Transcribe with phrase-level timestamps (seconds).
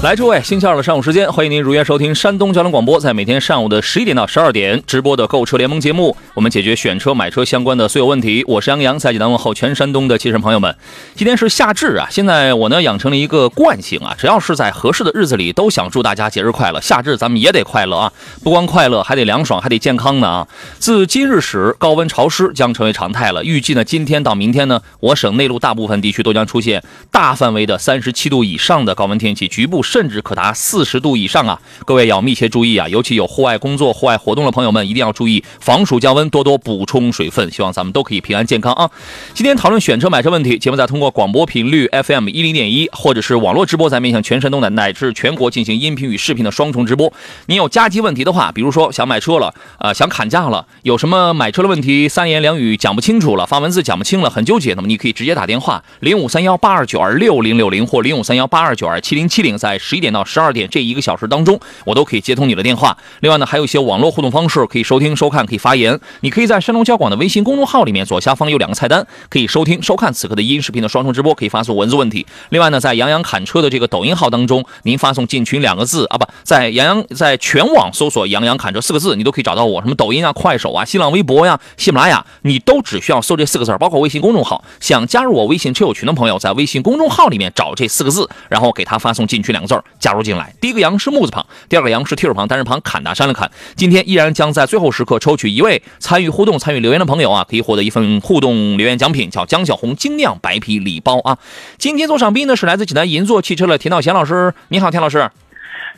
[0.00, 8.44] 来，诸位，星期二的上午时间，欢迎您如约收听山东交通广播，在每天上午的十一点到十二点直播的购车联盟节目，我们解决选车、买车相关的所有问题。
[8.46, 10.72] 我是杨洋，在济南问候全山东的汽车朋友们。
[11.16, 16.80] 今天是夏至啊，现在我呢养成了一个惯性啊，只要是在合适的日子里，都想祝大家节日快乐。
[16.80, 18.12] 夏至咱们也得快乐啊，
[18.44, 20.48] 不光快乐，还得凉爽，还得健康呢啊。
[20.78, 23.42] 自今日始，高温潮湿将成为常态了。
[23.42, 31.58] 预计呢，今天到明天呢，我省内陆大部分地区都将出现大范围的三十七度以上的高温天气，局部甚至可达四十度以上啊！
[31.86, 37.50] 各位要密切注意啊，尤其有户外工作、户外活动的朋友们，一定要注意防暑降温，多多补充水分。
[37.50, 38.90] 希望咱们都可以平安健康啊！
[39.32, 47.10] 今天讨论选车买车问题，节目在通过广播频率 FM 一零点一，或者是网络直播，在面向全山东的乃至全国进行音频与视频的双重直播。
[47.46, 60.18] 您有加急问题的话，比如说想买车了，呃，想砍价了，有什么买车的问题，三言两语讲不清楚了，发文字讲不清了，很纠结，那么你可以直接打电话零五三幺八二九二六零六零或零五三幺八二九二七零七零，在十一点到。
[60.24, 62.94] 十二点这一个小时当中，我都可以接通你的电话。
[63.20, 65.98] 另外呢，还有一些网络互动方式，可以收听、收看，可以发言。
[66.20, 72.26] 你可以在山东交广的微信公众号里面左下方有两个菜单，可以收听、收看此刻的音视频的双重直播，可以发送文字问题。
[72.50, 79.80] 另外呢，在杨洋侃车的这个抖音号当中，您发送进群两个字啊，不在杨洋在全网搜索“杨洋侃车”四个字，你都可以找到我。
[79.80, 84.62] 什么抖音啊、快手啊、新浪微博呀、喜马拉雅，你都只需要搜这四个字，包括微信公众号。
[84.80, 89.67] 想加入我微信车友群的朋友，在微信公众号里面找这四个字，然后给他发送进群两个字。
[89.98, 93.50] 加入进来，第一个羊是木字旁，第二个羊是提手旁，单人旁，砍大山的砍。
[93.76, 101.38] 今天依然将在最后时刻抽取一位参与互动、参与留言的朋友啊，可以获得一份互动留言奖品，叫江小红精酿白啤礼包啊。
[101.76, 105.30] 今天做上宾呢是来自济南银座汽车的田道贤老师，你好，田老师。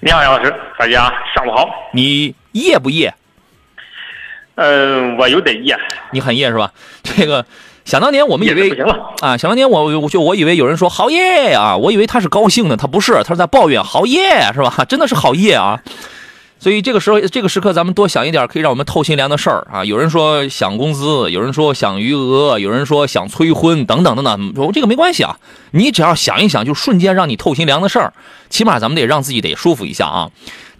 [0.00, 1.68] 你好，杨老师，大家上午好。
[1.92, 3.14] 你夜不夜？
[4.56, 5.78] 嗯，我有点夜。
[6.12, 6.72] 你很夜是吧？
[7.02, 7.44] 这个。
[7.84, 9.36] 想当年我们以为不行了啊！
[9.36, 14.72] 想当年我我就我以为有人说好耶啊，我以为他是高兴的，他不是，他是在抱怨好耶是吧？
[14.88, 15.80] 真的是好耶啊！
[16.58, 19.82] 所以这个时候这个时刻咱们多想一点可以让我们透心凉的事儿啊！
[19.82, 25.38] 有人说想工资，有人说想余额，有人说想催婚等等等等，我这个没关系啊，
[25.70, 28.12] 你只要想一想，就瞬间让你透心凉的事儿，
[28.50, 30.30] 起码咱们得让自己得舒服一下啊！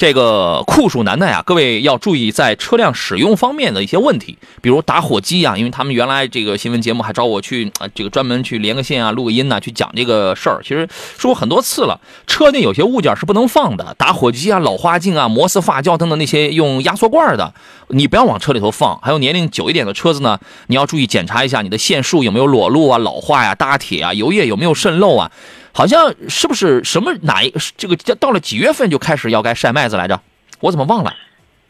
[0.01, 10.63] 这个酷暑难耐啊，各位要注意在车辆使用方面的一些问题，比如打火机啊，因为他们原来这个新闻节目还找我去啊，这个专门去连个线啊，录个音呐，去讲这个事儿。
[10.63, 17.53] 其实说过很多次了，车内有些物件是不能放的，打火机啊、老花镜啊、摩丝发胶等等那些用压缩罐的，
[17.89, 18.99] 你不要往车里头放。
[19.03, 25.31] 还有年龄久一点的车子呢，你要注意检查一下你的线束有没有裸露啊、老化呀、搭铁啊、油液有没有渗漏啊。
[25.73, 30.21] 好像是不是什么哪一这个到了几月份就开始要该晒麦子来着？
[30.61, 31.15] 我怎么忘了？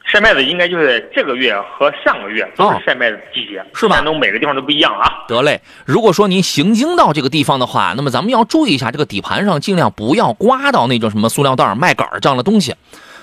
[0.05, 3.95] 晒麦子应该就是这个月和上个月都是晒麦子季节，是吧？
[3.95, 5.07] 山东每个地方都不一样啊。
[5.29, 12.75] 得嘞，如果说您行经到这个地方的话，那么咱们要注意一下，这个底盘上尽量不要刮到那种什么塑料袋、麦秆这样的东西。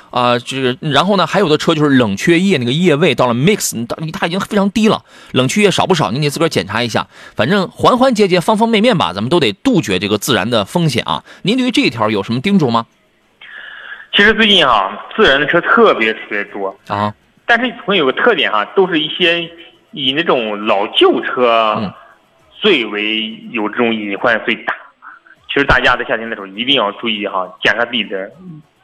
[0.10, 5.04] 啊，这个，然后呢，还有的车就是冷却液那个液位到了 mix，它它已经非常低了，
[5.34, 6.12] 冷却液少不少？
[6.12, 7.08] 你得自个儿检查一下。
[7.36, 11.24] 反正环环节节、方方面面吧，咱们都得杜绝这个自燃的风险啊。
[11.44, 12.86] 您对于这一条有什么叮嘱吗？
[14.14, 17.14] 其实最近啊，自燃的车特别特别多啊，
[17.46, 19.48] 但是总有个特点哈，都是一些
[19.92, 21.94] 以那种老旧车
[22.60, 24.74] 最为有这种隐患最大。
[25.50, 28.32] 其实大家在夏天的时候一定要注意哈，检查自己的。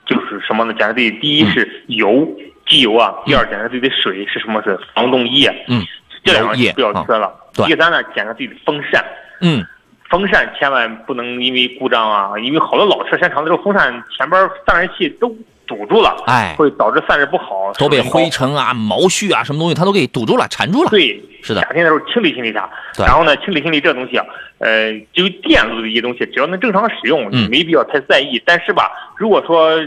[0.05, 0.73] 就是什么呢？
[0.73, 2.27] 检查自己，第一是油，
[2.67, 4.61] 机油啊；第二，检查自己的水是什么？
[4.63, 5.49] 是防冻液。
[5.67, 5.81] 嗯，
[6.23, 7.33] 这两个不要缺了。
[7.65, 9.03] 第三呢，检查自己的风扇。
[9.41, 9.65] 嗯，
[10.09, 15.35] 风扇千万不能因为故障啊，因为好多老车时间长了之后，风扇前边散热器都
[15.65, 20.89] 堵住了，哎，会导致散热不好，都被灰尘啊、毛絮啊什么东西它都给堵住了、缠住了。
[20.89, 21.61] 对，是的。
[21.61, 24.25] 夏天的时候清理清理它，然后呢，清理清理这东西啊，
[24.59, 28.41] 呃，就电路的一些东西，只要能正常使用，你没必要太在意。
[28.45, 29.79] 但是吧，如果说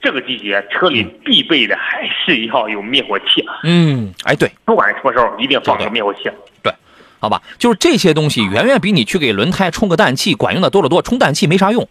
[0.00, 3.44] 这个季节车里必备的还是要有灭火器。
[3.62, 6.30] 嗯，哎，对，不管什么时候一定放个灭火器。
[6.62, 6.72] 对，
[7.18, 11.00] 好吧，就是这些东西远远比你去给轮胎充个氮气管用的多得多。
[11.00, 11.88] 充氮气没啥用，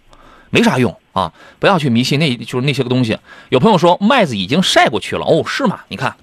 [0.53, 1.33] 没啥用啊！
[1.57, 3.17] 不要去迷信那，就是那些个东西。
[3.49, 5.79] 有朋友说麦子已经晒过去了，哦，是吗？
[5.87, 6.15] 你看，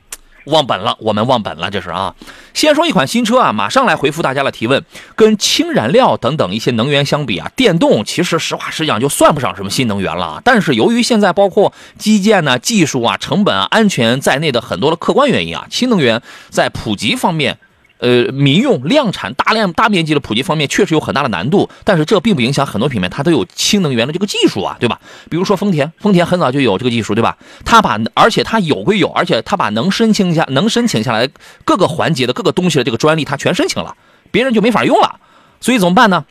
[0.44, 2.14] 忘本了，我们忘本了，这是啊。
[2.54, 4.84] 先说一款新车啊，马上来回复大家的提问。
[5.16, 10.40] 跟氢燃料等等一些能源相比啊，电动其实实话实讲就算不上什么新能源了。
[10.44, 17.58] 但是由于现在包括基建呢、技术啊、成本啊、安全在内的很多的客观原因啊，新能源在普及方面。
[18.00, 25.00] 呃，民用量产大量大面积的普及方面确实有很大的难度，但是这并不影响很多品牌它都有氢能源的这个技术啊，对吧？
[25.28, 27.36] 比如说丰田，丰田很早就有这个技术，对吧？
[27.64, 31.28] 它把而且它有归有，而且它把能申请下能申请下来
[31.64, 33.94] 各个环节的各个东西的这个专利，它全申请了，
[34.30, 35.20] 别人就没法用了。
[35.60, 36.24] 所以怎么办呢？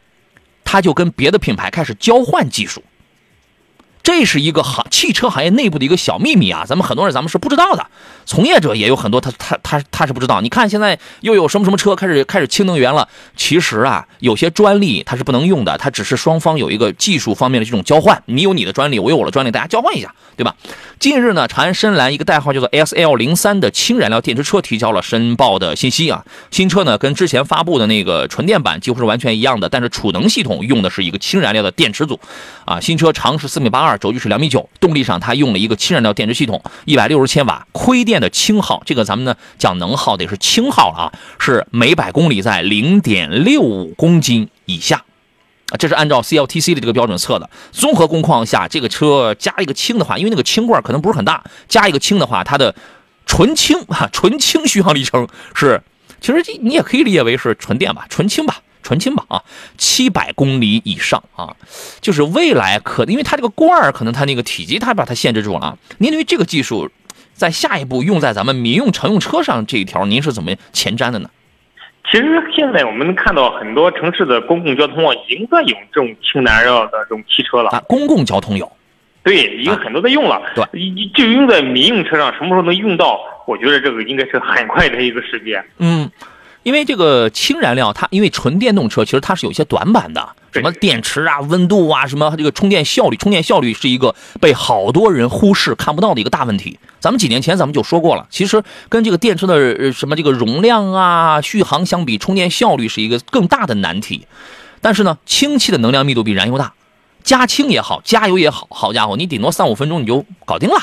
[0.63, 2.83] 它就跟别的品牌开始交换技术。
[4.09, 7.85] 这是一个行汽车行业内部的一个小秘密啊，咱们很多人咱们是不知道的，
[8.25, 10.41] 从业者也有很多，他他他他是不知道。
[10.41, 20.55] 你看现在又有什么什么车开始开始氢能源了，其实啊，有些专利它是不能用的，它只是双方有一个技术方面的这种交换，你有你的专利，我有我的专利，大家交换一下，对吧？
[20.97, 32.19] 近日呢，长安深蓝一个代号叫做 S L 零三的氢燃料电池车提交了申报的信息啊，新车呢跟之前发布的那个纯电版几乎是完全一样的，但是储能系统用的是一个氢燃料的电池组，
[32.65, 33.98] 啊，新车长是四米八二。
[33.99, 45.03] 轴距是两米九，动力上它用了一个氢燃料电池系统，一百六十千瓦，亏电的氢耗，这个咱们呢讲能耗得是氢耗了啊，是每百公里在零点六五公斤以下，
[45.71, 47.49] 啊，这是按照 CLTC 的这个标准测的。
[47.71, 52.73] 综合工况下，这个车加一个氢的话，因为那个氢罐可能不是很大，加一个氢的话，它的
[53.25, 55.81] 纯氢哈，纯氢续航里程是，
[56.21, 58.61] 其实你也可以理解为是纯电吧，纯氢吧。
[58.89, 59.43] 纯氢吧啊，
[59.77, 61.55] 七百公里以上啊，
[62.01, 65.77] 就是未来可，因为它这个罐儿可能它那个体积它把它限制住了啊。
[65.99, 66.89] 您对于这个技术，
[67.33, 71.29] 在下一步用在咱们民用乘用车上这一条，您是怎么前瞻的呢？
[72.11, 77.79] 其实现在我们能看到很多城市的公共交通啊，已经在用这种氢燃料的这种汽车了啊。
[77.87, 78.71] 公共交通有，
[79.21, 80.41] 对，已经很多在用了。
[80.55, 80.65] 对，
[81.13, 83.19] 就用在民用车上，什么时候能用到？
[83.45, 85.63] 我觉得这个应该是很快的一个时间。
[85.77, 86.09] 嗯。
[86.69, 96.77] 因为这个氢燃料，它因为纯电动车其实它是有一些短板的，什么电池啊、温度啊、什么这个充电效率，充电效率是一个被好多人忽视、看不到的一个大问题。
[96.99, 104.27] 咱们几年前咱们就说过了，其实跟这个电池的什么这个容量啊、续航相比，充电效率是一个更大的难题。
[104.79, 106.73] 但是呢，氢气的能量密度比燃油大，
[107.23, 110.75] 加氢也好，加油也好，好家伙，你顶多三五分钟你就搞定了。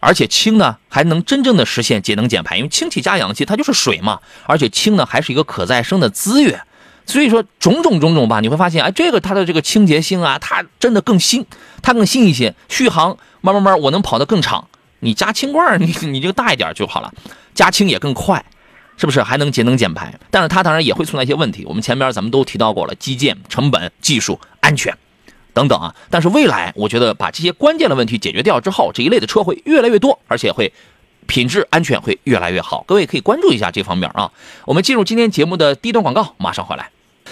[0.00, 6.60] 而且氢呢还能真正的实现节能减排，因为氢气加氧气它就是水嘛，而且氢呢还是一个可再生的资源，
[7.06, 11.44] 所以说种种种种吧，你会发现，哎，这个它的这个清洁性啊，它真的更新，
[11.82, 14.68] 它更新一些，续航慢慢慢我能跑得更长。
[15.00, 17.12] 你加氢罐， 你你这个大一点就好了，
[17.54, 18.44] 加氢也更快，
[18.96, 20.12] 是不是还能节能减排？
[20.30, 24.96] 但是它当然也会存在一些问题，我们前边咱们都提到过了，基建成本、技术、安全。
[25.58, 25.92] 等等啊！
[26.08, 30.72] 但是未来，我觉得把这些关键的问题解决掉之后，这一类的车会越来越多，而且会
[31.26, 32.84] 品质安全会越来越好。
[32.86, 34.30] 各位可以关注一下这方面啊。
[34.66, 36.90] 我们进入今天节目的第一段广告，马上回来。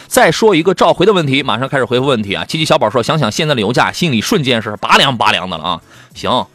[0.08, 2.44] 再说一个召回的问题，马上开始回复问题啊。
[2.44, 5.82] 七七小宝说：“想想现在的油价，心里瞬间是拔凉拔凉的了啊。”
[6.12, 6.49] 行，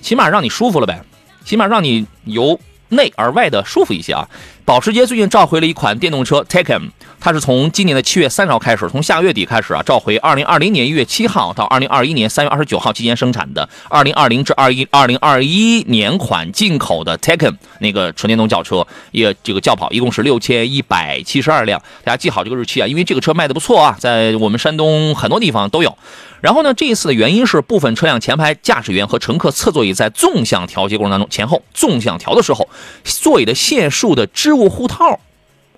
[0.00, 1.02] 起码让你舒服了呗，
[1.44, 2.58] 起码让你油
[2.90, 4.28] 内而外的舒服一些啊。
[4.64, 6.90] 保时捷最近召回了一款电动车 Taycan。
[7.22, 25.98] 它是从今年的七月三号开始，从下个月底开始啊，召回二零二零年一月七号到二零二一年三月二十九号期间生产的二零二零至二一二零二一年款进口的 Taycan 那个纯电动轿车，也这个轿跑一共是六千一百七十二辆，大家记好这个日期啊，因为这个车卖的不错啊，在我们山东很多地方都有。
[26.40, 32.68] 然后呢，这一次的原因是部分车辆前排驾驶员和乘客侧座椅在纵向调节过程当中，前后纵向调的时候，
[33.04, 35.20] 座椅的线束的织物护套。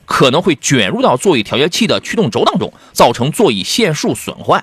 [0.04, 4.62] 可能会卷入到座椅调节器的驱动轴当中，造成座椅线束损坏。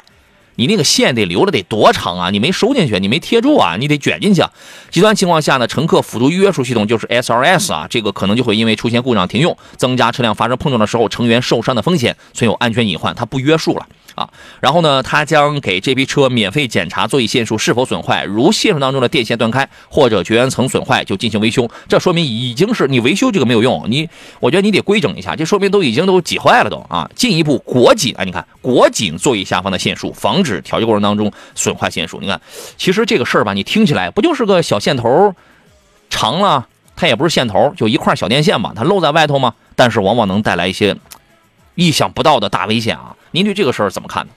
[0.55, 2.29] 你那个线得留了得多长啊？
[2.29, 3.77] 你没收进去，你没贴住啊？
[3.77, 4.43] 你得卷进去。
[4.91, 13.87] 极端情况下呢，乘客辅助约束系统就是 SRS 啊，这个可能就会因为出现故障停用，增加车辆发生碰撞的时候成员受伤的风险，存有安全隐患，它不约束了。
[14.19, 21.69] 啊，然后呢，他将给这批车免费检查座椅线束是否损坏，如线束当中的电线断开或者绝缘层损坏，就进行维修。
[21.87, 24.09] 这说明已经是你维修这个没有用，你
[24.41, 27.09] 我觉得你得规整一下，这说明都已经都挤坏了都啊。
[27.15, 32.19] 进一步裹紧啊，你看裹紧座椅下方的线束，防止调节过程当中损坏线束。
[32.19, 32.41] 你看，
[32.75, 35.33] 其实这个事儿吧，你听起来不就是个小线头
[36.09, 39.53] 长了，它也不是线头，就一块小电线嘛，它露在外头嘛？
[39.77, 40.97] 但是往往能带来一些。
[41.75, 43.15] 意想不到的大危险啊！
[43.31, 44.31] 您对这个事儿怎么看呢？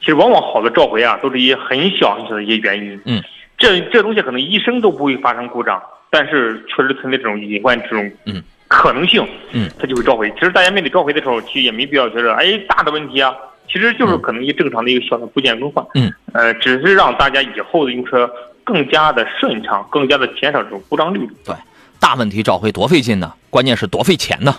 [0.00, 3.00] 其实往往好的召回啊，都是一些很小很小的一些原因。
[3.04, 3.22] 嗯，
[3.58, 9.26] 这这东西可能一生都不会发生故障，但是确实存在这种隐患这种嗯可能性。
[9.52, 10.30] 嗯，它就会召回。
[10.32, 13.34] 其实大家面对召回的时候，其实也没必要觉得哎大的问题啊，
[13.68, 15.84] 其实就是可能一正常的一个小的部件更换。
[15.94, 18.30] 嗯，呃，只是让大家以后的用车
[18.64, 21.28] 更加的顺畅，更加的减少这种故障率。
[21.44, 21.54] 对。
[21.98, 24.54] 大问题召回多费劲呢，关键是多费钱呢。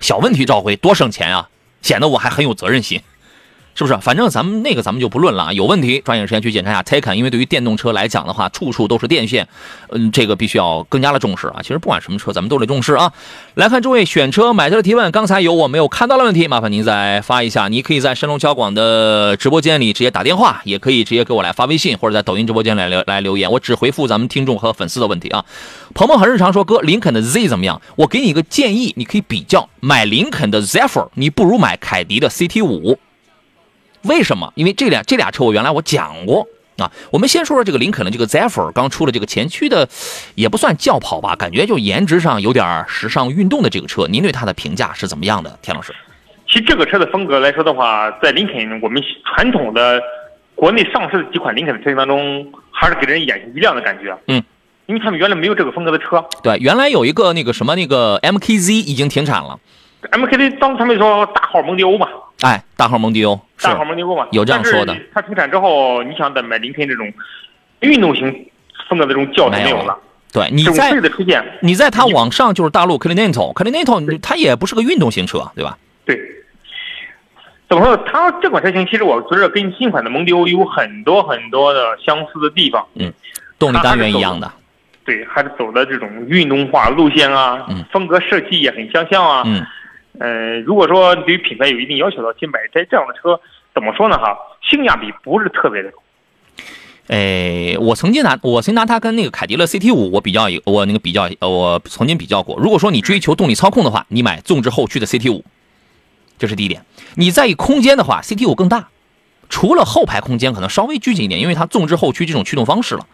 [0.00, 1.48] 小问题召回多省钱啊，
[1.82, 3.00] 显得我还很有责任心。
[3.86, 4.04] 是不是？
[4.04, 5.52] 反正咱们那个咱们就不论了啊。
[5.52, 9.48] 有问题，抓紧时间去检查一下泰肯因为对于电动车来讲的话，处处都是电线，
[9.88, 11.56] 嗯，这个必须要更加的重视啊。
[11.62, 13.12] 其实不管什么车，咱们都得重视啊。
[13.54, 17.68] 来看诸位选车买车的提问，刚才有我没有看到的问题，麻烦您再发一下。
[17.68, 25.44] 你可以在山东交广的直播间里直接打电话，也可以直接给我来发微信，或者在抖音直播间来留来留言，我只回复咱们听众和粉丝的问题啊。
[25.94, 27.80] 鹏鹏很日常说，哥，林肯的 Z 怎么样？
[27.96, 32.98] 我给你一个建议，你可以比较买林肯的 Zephyr，你不如买凯迪的 CT 五。
[34.02, 34.52] 为什么？
[34.54, 36.46] 因为这俩这俩车我原来我讲过
[36.78, 36.90] 啊。
[37.10, 39.88] 我们先说说这个林肯的这个 Zephyr，刚出了这个前驱的，
[40.34, 44.06] 也不算轿跑吧，感觉就颜值上有点时尚运动的这个车。
[44.06, 45.94] 您对它的评价是怎么样的，田老师？
[46.46, 50.00] 其实这个车的风格来说的话，在林肯我们传统的
[50.54, 54.16] 国内上市的几款林肯的车型当中，还是给人眼前一亮的感觉。
[54.26, 54.42] 嗯，
[54.86, 56.24] 因为他们原来没有这个风格的车。
[56.42, 59.60] 对，原来有一个那个什么那个 MKZ 已经停产了。
[60.10, 62.08] MKZ 当时他们说大号蒙迪欧嘛。
[62.42, 64.96] 哎，大号蒙迪欧，大号蒙迪欧嘛，有这样说的。
[65.12, 67.12] 它停产之后，你想再买林肯这种
[67.80, 68.46] 运动型
[68.88, 69.96] 风格的这种轿车没有了。
[70.32, 75.76] 对，你在的出现，你在它往上就是大陆 Continental，Continental 它也不是个运动型车，对吧？
[76.06, 76.18] 对。
[77.68, 77.96] 怎么说？
[77.98, 82.86] 它这款车型其实我觉得跟新款的蒙迪欧有很多很多的相似的地方。
[82.94, 83.12] 嗯，
[83.58, 84.50] 动力单元一样的。
[85.04, 89.42] 对，还是走的这种运动化路线啊，风格设计也很相像啊。
[89.44, 89.66] 嗯。
[90.22, 93.40] 嗯，如果说对于品牌有一定要求的，去买这这样的车，
[93.74, 94.18] 怎么说呢？
[94.18, 95.96] 哈，性价比不是特别的高。
[97.08, 102.58] 哎，我曾经拿我曾经拿它跟那个凯迪拉 CT 五，我比较一我那个比较，我曾经比较过。
[102.58, 105.42] 如果说你追求动力操控的话，你买纵置后驱的 CT 五，
[106.38, 106.84] 这是第一点。
[107.14, 108.90] 你在意空间的话，CT 五更大，
[109.48, 113.06] 除了后排空间可能稍微拘谨一点，因为它纵置后驱这种驱动方式了。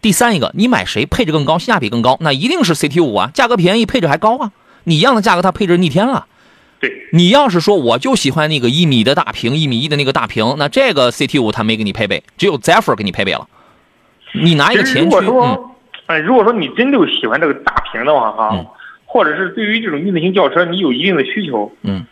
[0.00, 4.52] 第三一个，你买谁配置更高，性价比更高，那一定是 CT 五啊，价格便宜，配置还高啊。
[4.84, 6.26] 你一样的价格，它配置逆天了。
[7.12, 13.46] 你要是说我就喜欢那个一米的大屏，一米一的那个大屏，那这个 CT 五它没给你配备，只有 Zephyr 给你配备了。
[14.32, 15.58] 你拿一个前驱，嗯，
[16.06, 18.66] 哎，如果说你真就喜欢这个大屏的话，哈，
[19.04, 22.04] 或者是对于这种运动型轿车你有一定的需求，嗯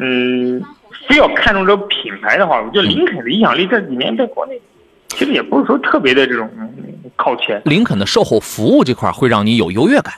[0.00, 0.62] 嗯，
[1.08, 4.60] 非要看重这个品牌的话，我觉得林肯的影响力这几年在国内
[5.08, 6.50] 其实也不是说特别的这种
[7.16, 7.62] 靠前。
[7.64, 10.14] 林肯的售后服务这块会让你有优越感。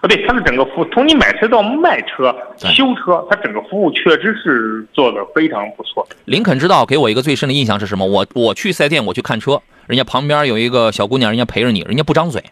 [0.00, 6.06] 啊，对，它的整个服务，从你买车到卖车、修车，它整个服务确实是做的非常不错。
[6.26, 8.04] 林肯知道给我一个最深的印象是什么？
[8.04, 12.42] 我我去四 S 店，我去看车，人家旁边有一个小姑娘，人家陪着你，人家不张嘴，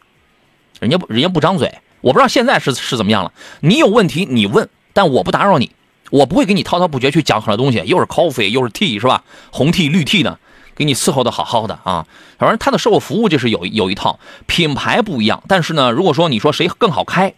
[0.81, 1.73] 人家不人家不张嘴。
[2.01, 3.33] 我不知道现在是是怎么样了。
[3.61, 5.71] 你有问题你问，但我不打扰你，
[6.11, 9.23] 我不会给你滔滔不绝去讲很多东西，又是 coffee 又是 tea 是吧？
[9.51, 10.39] 红 tea 绿 tea 的，
[10.75, 12.07] 给你伺候的好好的啊。
[12.39, 17.35] 反正它的售后服务就是有有一套，品牌不一样，但是呢，如果说你说谁更好开？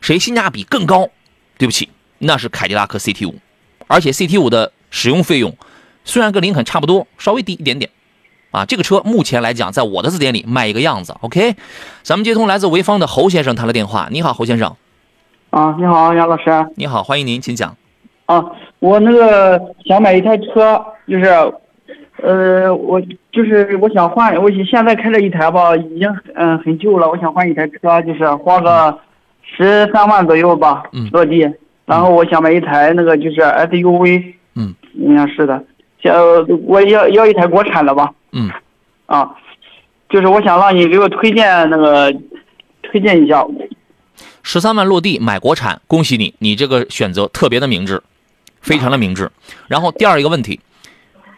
[0.00, 1.08] 谁性价比更高？
[1.58, 1.88] 对不起，
[2.18, 3.34] 那是凯迪拉克 CT 五，
[3.86, 5.56] 而且 CT 五的使用费用
[6.04, 7.90] 虽然跟林肯差不多，稍微低一点点。
[8.52, 11.14] 啊，这个车目前来讲，在我的字典里卖一个样子。
[11.20, 11.56] OK，
[12.02, 14.08] 咱们接通来自潍坊的侯先生，他的电话。
[14.10, 14.74] 你好，侯先生。
[15.50, 16.44] 啊，你好，杨老师。
[16.76, 17.76] 你好，欢迎您，请讲。
[18.26, 18.42] 啊，
[18.78, 21.24] 我那个想买一台车，就是，
[22.22, 23.00] 呃，我
[23.32, 28.98] 就是我想换，我现在开着一台吧，已经嗯很旧了，我想换一台车，就是花个。
[29.48, 30.82] 十三万左右吧，
[31.12, 31.48] 落地。
[31.84, 35.62] 然后我想买一台那个就是 SUV，嗯，应该是的。
[36.02, 36.12] 想
[36.66, 38.50] 我要要一台国产的吧，嗯，
[39.06, 39.30] 啊，
[40.08, 42.12] 就是我想让你给我推荐那个，
[42.82, 43.46] 推荐一下。
[44.42, 48.02] 十三万落地买国产，恭喜你，你这个选择特别的明智，
[48.60, 49.30] 非常的明智。
[49.68, 50.58] 然后第二一个问题，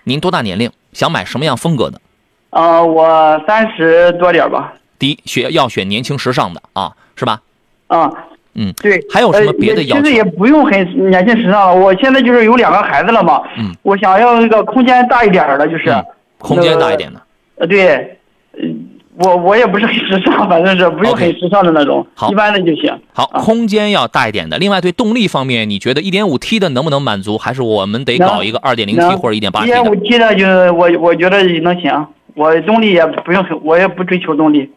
[0.08, 0.70] 您多大年龄？
[0.94, 2.00] 想买什么样风格的？
[2.48, 4.72] 呃，我三十多点吧。
[4.98, 7.42] 第一，选要选年轻时尚的啊，是吧？
[7.88, 8.10] 啊，
[8.54, 10.02] 嗯，对，还有什么别的要求？
[10.02, 11.74] 其实也不用很年轻时尚了。
[11.74, 15.94] 我现在就是有两个孩子了嘛，嗯，我想要一个空间大一点的，就是
[16.38, 17.20] 空间大一点的。
[17.56, 18.18] 呃，对，
[18.54, 18.88] 嗯，
[19.18, 22.96] 我我也不是很时尚，反正是不用很时尚的那种，好，一般的就行。
[23.12, 24.58] 好，空间要大一点的。
[24.58, 27.36] 另外，对动力方面，你觉得 1.5T 的能不能满足？
[27.36, 34.70] 还是我们得搞一个 2.0T 或者 1.8T 的？1.5T 的就我我觉得能行，我动力也不用很，我也不追求动力。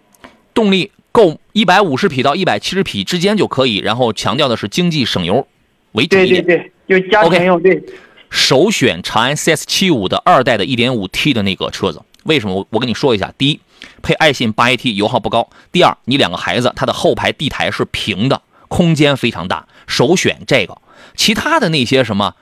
[0.54, 0.92] 动力。
[1.14, 5.46] 够一百五十匹到一百七十匹之间就可以，然后强调的是经济省油
[5.92, 6.42] 为主一点。
[6.46, 7.62] 对对对，就家庭用。
[7.62, 7.84] 对，
[8.30, 12.56] 首选长安 CS 七五的二代的一点五 T 的那个车子，为什么？
[12.56, 13.60] 我我跟你说一下，第一，
[14.02, 20.78] 配爱信八 AT 油耗不高；第二，你两个孩子，它的后排地台是平的，空间非常大，首选这个。
[21.16, 22.36] 其他的那些什么，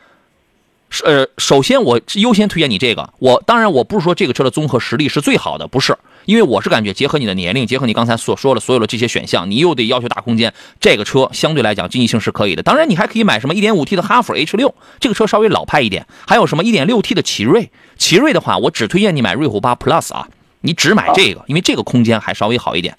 [1.03, 3.13] 呃，首先我优先推荐你这个。
[3.19, 5.98] 我当然我不是说这个车的综合实力是最好的，不是。
[6.25, 12.62] 因为我是感觉结合你的年龄，结合你刚才所说的所有的这些选项，你又得要求大空间，这个车相对来讲经济性是可以的。
[12.62, 17.72] 当然，你还可以买什么 1.5T 的哈弗 H 六，这个车稍微老派一点，还有什么 1.6T 的奇瑞。
[17.98, 20.27] 奇瑞的话，我只推荐你买瑞虎8 Plus 啊，
[20.61, 22.97] 你只买这个，因为这个空间还稍微好一点。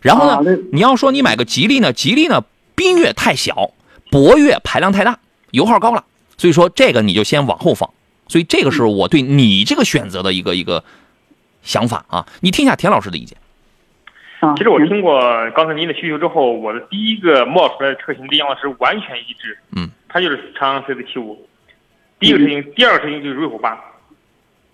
[0.00, 2.44] 然后呢，你要说你买个吉利呢，吉利呢
[2.76, 3.70] 缤越太小，
[4.10, 5.18] 博越排量太大，
[5.50, 6.04] 油耗高了，
[6.36, 7.90] 所以说这个你就先往后放。
[8.28, 10.82] 所以这个是我对你这个选择的一个一个
[11.62, 13.36] 想法啊，你听一下田老师的意见。
[14.56, 15.18] 其实我听过
[15.56, 19.58] 刚才您的需求之后，我的第一个冒出来的车型跟杨老师完全一致。
[19.74, 21.48] 嗯，它就是长安 cs 七五，
[22.20, 23.76] 第一个车型，第二个车型就是瑞虎八。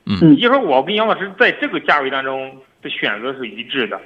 [0.07, 4.01] 嗯，也就是说我跟杨老师在这个价位当中的选择是一致的，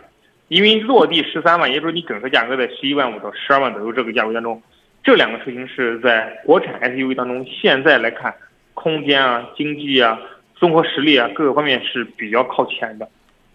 [0.48, 4.62] 因为落地十三万，也就是说你整车价格在十一万五到十二万左右这个价位当中，
[5.02, 8.34] 这两个车型是在国产 SUV 当中现在来看。
[8.78, 10.20] 空间啊，经济啊，
[10.54, 13.08] 综合实力啊，各个方面是比较靠前的。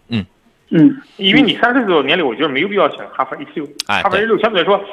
[0.08, 0.26] 嗯
[0.70, 3.64] 嗯，因为你三十左右年龄，我觉得没有必要选哈弗 H 六。
[3.86, 4.84] 哈弗 H 六相对来说，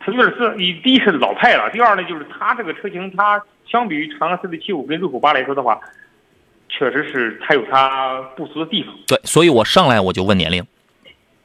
[0.00, 5.78] 它就是是，你第一是老派了，第二呢就是它这个车型，它相比于长安 C 四七五跟路虎八来说的话，
[6.68, 8.94] 确实是它有它不足的地方。
[9.06, 10.64] 对，所以我上来我就问年龄。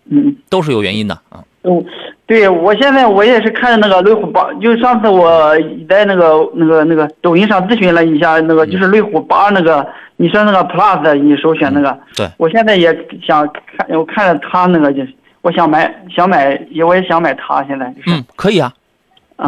[0.10, 1.44] 嗯，都是有原因的啊。
[1.62, 1.84] 哦。
[2.26, 5.54] 对，我现在我也是看那个瑞虎八，就上次我
[5.90, 11.98] 在那个那个那个抖音上咨询了一下，那个就是瑞虎八那个，你说那个 Plus，你首选那个。
[12.16, 12.26] 对。
[12.38, 13.46] 我现在也想
[13.78, 17.62] 看，我看着它那个就是，我想买，想买，也我也想买它。
[17.66, 17.94] 现在。
[18.08, 18.74] 嗯，可以啊，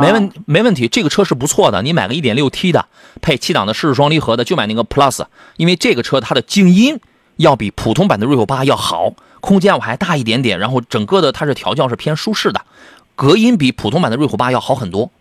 [0.01, 1.81] 没问没问题，这个车是不错的。
[1.81, 2.85] 你买个 1.6T 的，
[3.21, 5.23] 配七档的湿式双离合的，就买那个 Plus，
[5.57, 6.99] 因为这个车它的静音
[7.37, 9.13] 要比普通版的瑞虎八要好。
[9.41, 12.61] 空间我还大一点点，然后整个的它是调教是偏舒适的，
[13.15, 15.11] 隔音比普通版的瑞虎八要好很多。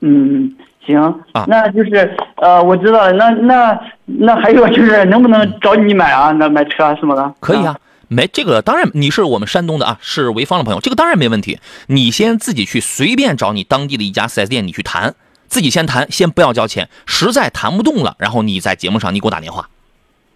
[0.00, 0.54] 嗯，
[0.86, 0.96] 行
[1.32, 6.30] 啊，那就是呃，我知道了，那那那还有就是能不能找你买啊？
[6.30, 7.34] 那买车什么的？
[7.40, 7.76] 可以啊，
[8.08, 11.58] 没这个当然你是我们山东的啊，是潍坊的朋友，这个当然没问题。
[11.86, 15.14] 你先自己去随便找你当地的一家 4S 店，你去谈，
[15.46, 19.68] 自己先谈，先不要交钱，实在谈不动了，然后你在节目上你给我打电话。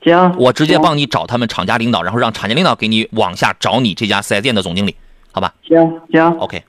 [0.02, 4.96] 行，我直接帮你找他们厂家领导，然后让厂家领导给你往下找你这家四 S 店的总经理，
[5.30, 5.54] 好吧？
[5.62, 6.62] 行行，OK，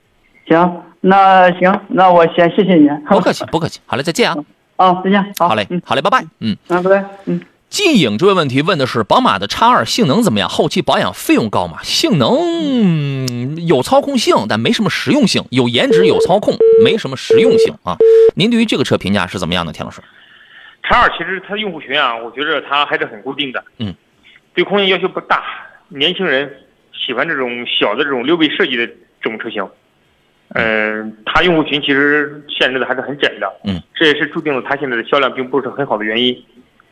[0.46, 2.88] 行，那行，那我先谢谢你。
[3.08, 3.80] 不客气，不客气。
[3.86, 4.36] 好嘞，再见啊！
[4.76, 5.34] 啊，再见。
[5.38, 6.24] 好嘞，嗯好嘞，拜拜。
[6.40, 7.04] 嗯，嗯，拜拜。
[7.26, 7.40] 嗯，
[7.74, 10.48] 近影这位问题问的是宝马的叉二性能怎么样？
[10.48, 11.82] 后期保养费用高吗？
[11.82, 17.96] 性能有操控性，但没什么实用性；有颜值，有操控，没什么实用性啊。
[18.36, 20.00] 您对于这个车评价是怎么样的，田老师？
[20.84, 23.64] 叉二其实它的用户群啊，我觉得它还是很固定的。
[23.78, 23.92] 嗯，
[24.54, 25.42] 对空间要求不大，
[25.88, 26.48] 年轻人
[26.92, 29.68] 喜欢这种小的这种溜背设计的这种车型。
[30.50, 33.52] 嗯，它用户群其实限制的还是很窄的。
[33.64, 36.40] 嗯，这也是注定了它现在的销量并不是很好的原因。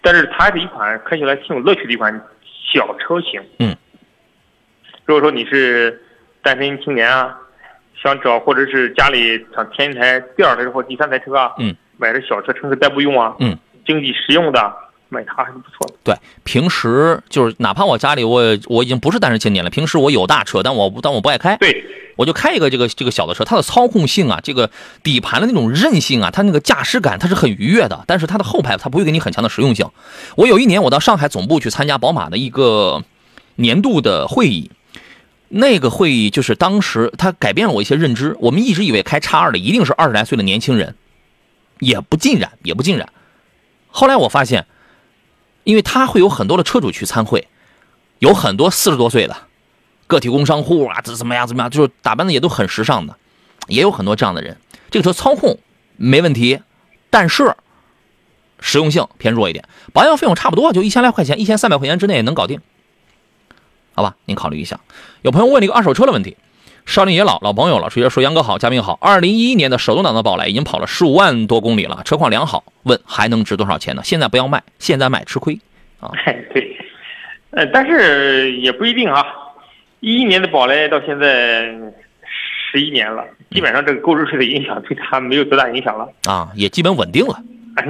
[0.03, 2.13] 但是它是一款开起来挺有乐趣的一款
[2.73, 3.41] 小车型。
[3.59, 3.75] 嗯，
[5.07, 6.03] 如果说你是
[6.43, 7.39] 单身青年啊，
[7.95, 13.57] 想找或者是家里想添一台第二台或第三台车啊，嗯，买个小车城市代步用啊，嗯。
[13.85, 14.73] 经济实用的
[15.13, 15.95] 买它还是不错的。
[16.03, 21.85] 对，平时就是哪怕我家里我我已经不是单身青年了，平时我有大车，但我不但我不爱开，对，
[22.17, 24.71] 我就开一个这个这个小的车，它的操控性啊，这个
[25.03, 29.87] 底盘的那种韧性啊，它那个驾驶感它是很愉悦的，但是它的后排它不会给你很强的实用性。
[30.37, 33.05] 我有一年我到上海总部去参加宝马的一个
[33.57, 34.71] 年度的会议，
[35.49, 40.95] 那个会议就是当时它改变了我一些认知，我们一直以为开叉二的一定是二十来岁的年轻人，
[41.79, 43.09] 也不尽然，也不尽然。
[43.95, 44.65] 后来我发现，
[45.65, 47.49] 因为他会有很多的车主去参会，
[48.19, 49.37] 有很多四十多岁的
[50.07, 53.17] 个体工商户啊，怎怎么样怎么样，就是打扮的也都很时尚的，
[53.69, 54.59] 也有很多这样的人。
[54.91, 55.59] 这个车操控
[55.97, 56.61] 没问题，
[57.11, 57.55] 但是
[58.61, 62.61] 实用性偏弱一点，保养费用差不多，就一千来块钱，一千三百块钱之内能搞定，
[63.95, 64.17] 好吧？
[64.25, 64.81] 您考虑一下。
[65.23, 66.37] 有朋友问了一个二手车的问题。
[66.85, 68.99] 少林也老老朋友了，直接说杨哥好，嘉宾好。
[69.01, 72.65] 二零一一年的手动挡的宝来已经跑了十五万多公里了，车况良好。
[72.85, 74.03] 问还能值多少钱呢？
[74.05, 75.59] 现在不要卖，现在卖吃亏
[76.01, 76.11] 啊。
[76.53, 76.77] 对，
[77.51, 79.25] 呃，但是也不一定啊。
[80.01, 81.73] 一一年的宝来到现在
[82.73, 87.41] 十一年了，基本上这个购置税的影响对它没有多大影响了啊，也基本稳定了。
[87.77, 87.85] 哎，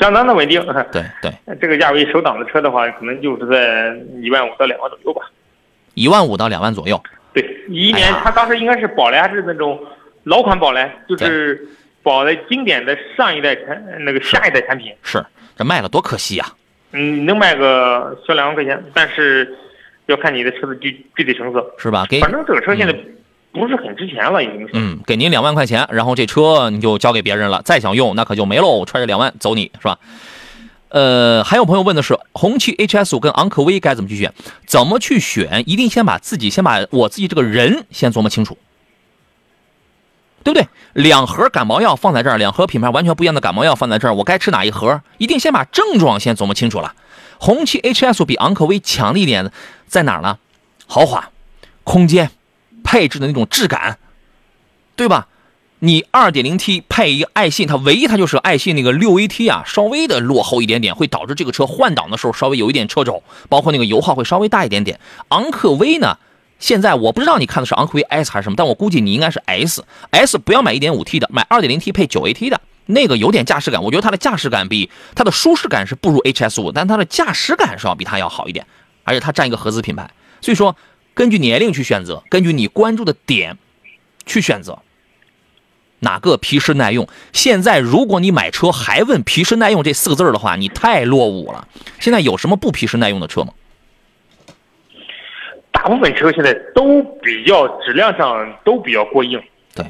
[0.00, 0.60] 相当的稳定。
[0.90, 5.20] 对对，这个价位首档的车的话，可能就是在一万五到两万左右吧。
[5.94, 7.00] 一万五到两万左右。
[7.34, 9.78] 对，一一年它当时应该是宝来还是那种
[10.24, 11.68] 老款宝来，就是
[12.02, 14.92] 宝的经典的上一代产那个下一代产品。
[15.02, 15.24] 是，
[15.56, 16.46] 这卖了多可惜呀！
[16.92, 19.56] 嗯，能卖个小两万块钱，但是
[20.06, 22.04] 要看你的车子具具体成色，是吧？
[22.08, 22.92] 给反正这个车现在
[23.52, 24.70] 不是很值钱了，已经是。
[24.74, 29.98] 嗯，给您两万块钱，然后这车你就交给别人了，再想用那可就没喽，揣着两万走你是吧？
[30.88, 34.32] 呃，还有朋友问的是，红旗 HS 五跟昂科威该怎么去选？
[34.66, 35.62] 怎么去选？
[35.64, 38.58] 一定先把自己先把我自己这个人先琢磨清楚，
[40.42, 40.68] 对不对？
[40.92, 45.02] 两盒感冒药放在这儿，两盒品牌完全不一样的感冒药放在这儿，我该吃哪一盒？
[45.18, 46.94] 一定先把症状先琢磨清楚了。
[47.38, 49.50] 红旗 HS 比昂科威强的一点
[49.86, 50.38] 在哪儿呢？
[50.86, 51.30] 豪华、
[51.84, 52.30] 空间、
[52.82, 53.98] 配置的那种质感，
[54.96, 55.28] 对吧？
[55.82, 65.00] 你 2.0T 配一个爱信，它唯一它就是爱信那个 6AT 啊，稍微的落后一点点，会导致这个车换挡的时候稍微有一点车轴，包括那个油耗会稍微大一点点。
[65.28, 66.18] 昂科威呢，
[66.60, 78.66] 现在我不知道你看的是昂科威 S 还是什么，但我估计你应该是 S，S 不要买 1.5T 的，买 2.0T 配 9AT 的那个有点驾驶感，我觉得它的驾驶感比它的舒适感是不如 HS5，但它的驾驶感是要比它要好一点，
[79.04, 80.76] 而且它占一个合资品牌，所以说
[81.14, 83.58] 根据年龄去选择，根据你关注的点
[84.26, 84.78] 去选择。
[86.02, 87.06] 哪个皮实耐用？
[87.34, 91.68] 现在如果你买车还问皮实耐用这四个字的话，你太落伍了。
[91.98, 93.52] 现在有什么不皮实耐用的车吗？
[95.72, 99.40] 大部分车现在都比较质量上都比较过硬。
[99.74, 99.84] 对，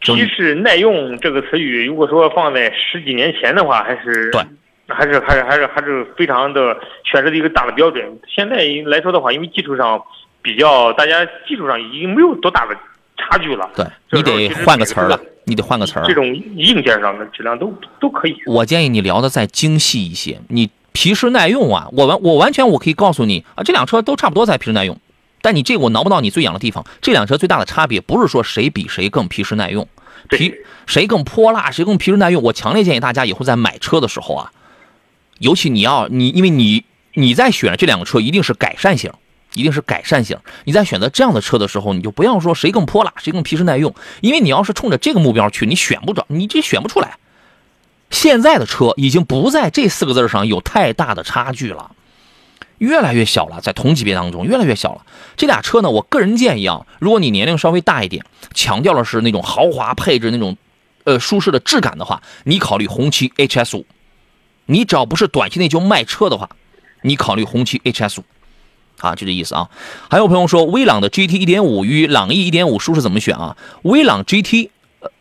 [0.00, 4.42] 皮实耐用这个词语，如果说放在十几年前的话，还是对，
[4.88, 8.04] 还是还是还是还是非常的选择的一个大的标准。
[8.28, 8.56] 现在
[8.86, 10.02] 来说的话，因为技术上
[10.42, 12.76] 比较，大家技术上已经没有多大的。
[13.16, 16.04] 差距了，对你得换个词儿了，你得换个词儿。
[16.04, 18.36] 这种硬件上的质量都都可以。
[18.44, 24.98] 我建议你聊的再精细一些，你皮实耐用啊，我完我完全我可以告诉你啊，这辆车都差不多在皮实耐用，
[25.44, 26.86] 但你这我挠不到你最痒的地方。
[27.02, 29.86] 这辆车最大的差别不是说谁比谁更皮实耐用，
[30.30, 30.54] 皮
[30.86, 32.42] 谁更泼辣，谁更皮实耐用。
[32.42, 34.50] 我强烈建议大家以后在买车的时候啊，
[35.38, 39.12] 尤其你要你因为你你在选这两个车一定是改善型。
[39.56, 40.36] 一定是改善型。
[40.64, 47.18] 你在选择这样的车的时候，你就不要说谁更泼辣，谁更皮实耐用，因为你要是冲着这个目标去，你选不着，你这选不出来。
[48.10, 51.92] 现在的车已经不在这四个字上有太大的差距了，
[52.84, 55.04] 越来越小了，在同级别当中越来越小了。
[55.36, 60.56] 这俩车呢，我个人建议啊，如果你年龄稍微大一点，强调的是那种豪华配置、那种
[61.04, 63.86] 呃舒适的质感的话，你考虑红旗 HS 五。
[64.66, 66.48] 你只要不是短期内就卖车的话，
[67.02, 68.24] 你考虑红旗 HS 五。
[69.00, 69.68] 啊，就这意思啊。
[70.08, 73.56] 还有朋友说，威朗的 GT 1.5与朗逸1.5舒适怎么选啊？
[73.82, 74.70] 威朗 GT，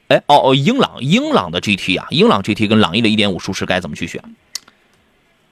[0.07, 4.23] 哎哦哦，英朗英朗的 GT 啊，英朗 GT 跟朗逸的1.5舒适该怎么去选？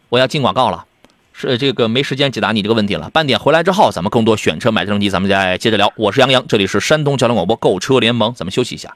[0.08, 0.86] 我要进广告了，
[1.34, 3.10] 是这个没时间解答你这个问题了。
[3.12, 5.92] 半点回来之后，咱们更多选车买车问题，咱们再接着聊。
[5.96, 8.96] 我是杨洋，这里是山东交通广播购车联盟，咱们休息一下。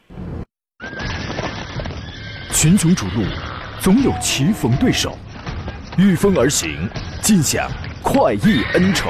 [2.51, 3.23] 群雄逐鹿，
[3.79, 5.17] 总有棋逢对手，
[5.97, 6.89] 御风而行，
[7.21, 7.69] 尽享。
[8.07, 9.09] 快意恩仇，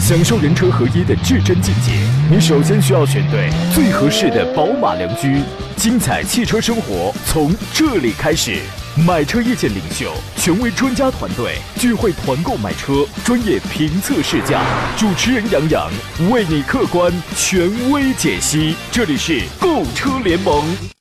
[0.00, 1.92] 享受人车合一的至臻境界。
[2.28, 5.40] 你首先需要选对最合适的宝马良驹，
[5.76, 8.60] 精彩汽车生活从这里开始。
[9.04, 14.62] 买车意见领袖，权威专家团队聚会团购买车，专业评测试驾。
[14.96, 15.90] 主持人杨洋
[16.30, 18.74] 为你客观权威解析。
[18.90, 20.95] 这里是购车联盟。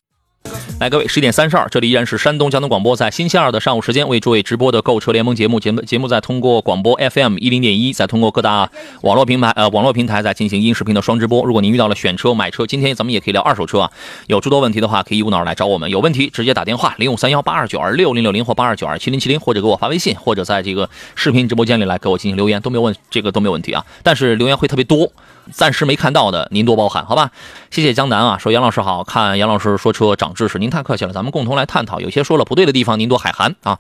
[0.78, 5.58] 来，各位，十一点三十二，这里依然是山东交通广播，在星期二的上午时间为诸位直播的购车联盟节目。
[5.58, 8.70] 节目节目在通过广播 FM 一零点一，在通过各大
[9.02, 11.46] 网络平台呃网络平台在进行音视频的双直播。
[11.46, 13.92] 如果您遇到了选车买车，今天咱们也可以聊二手车啊。
[14.28, 15.90] 有诸多问题的话，可以一股脑来找我们。
[15.90, 23.86] 有问题直接打电话零五三幺八二九二六零六零或八二九二七零七零，或者给我发微信，或者在这个视频直播间里来给我进行留言，都没有问这个都没有问题啊。
[24.04, 25.10] 但是留言会特别多。
[25.52, 27.32] 暂时没看到的，您多包涵，好吧？
[27.72, 33.80] 谢谢江南啊，说杨老师好看，杨老师说车长知识，您太客气了，咱们共同来探讨，有些说了不对的地方，您多海涵啊。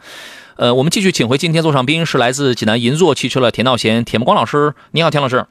[0.57, 5.45] 呃，我们继续请回今天座上宾是来自济南银座汽车的田道贤、田木光老师，你好，田老师。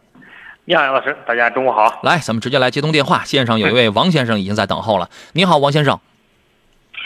[0.65, 2.01] 你好，杨老师，大家中午好。
[2.03, 5.11] 来，咱们直接来接通电话，线上有一位王先生已经在等候了。
[5.33, 5.99] 你好，王先生。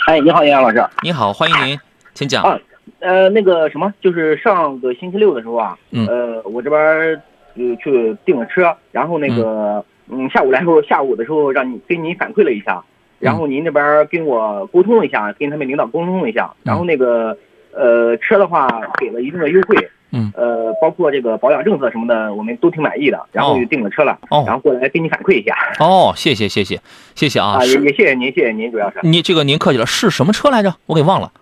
[0.06, 0.86] 哎，你好，杨老师。
[1.02, 1.80] 你好，欢迎您，
[2.14, 2.44] 请讲。
[2.44, 2.56] 啊，
[3.00, 7.20] 呃，那个什么，就是上个星期六的时候啊，嗯，呃，我这边。
[7.58, 12.82] 就去订了车，然后那个，嗯，下午来时候，下午的时候让你跟您反馈了一下，
[13.18, 17.36] 然后您那边跟我沟通了一下，跟他们领导沟通了一下，然后那个，
[17.72, 18.68] 呃，车的话
[18.98, 19.76] 给了一定的优惠，
[20.12, 26.80] 嗯，呃，包括这个保养政策什么的，我们都挺满意的，然后就订了车了，哦，然后过来给你反馈一下，哦，谢谢谢谢
[27.14, 30.74] 谢谢啊，啊，也也谢谢您，谢谢您，主要是，你这个您客气了，是什么车来着？
[30.86, 31.32] 我给忘了，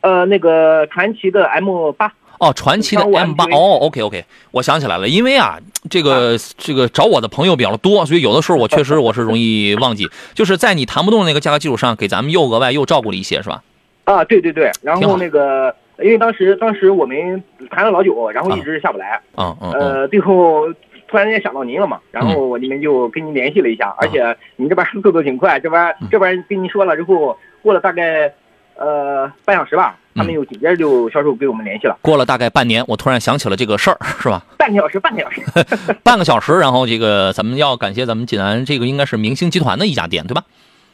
[0.00, 2.12] 呃，那个传奇的 M 八。
[2.38, 13.62] 哦，传奇的 M 八哦，OK OK，我想起来了，因为啊，这个这个找我的朋友比较多，所以有的时候我确实我是容易 忘记，就是在你谈不动那个价格基础上，给咱们又额外又照顾了一些，是吧？
[14.04, 20.66] 啊，对对对，然后那个，因为当时当时我们谈了老久，然后一直下不来，嗯嗯，呃，最后
[21.08, 28.32] 突然间想到您了嘛，然后我这边就跟您联系了一下，而且您这边速度挺快，这边这边跟您说了之后，过了大概。
[28.78, 31.96] 呃半小时吧，他们又紧接着就销售给我们联系了。
[32.02, 34.42] 过了大概半年，我突然想起了这个事儿，是吧？
[34.58, 35.42] 半个小时，半个小时，
[36.04, 40.42] 半个小时，然后这个咱们要感谢咱们济南这个应该是明星集团的一家店，对吧？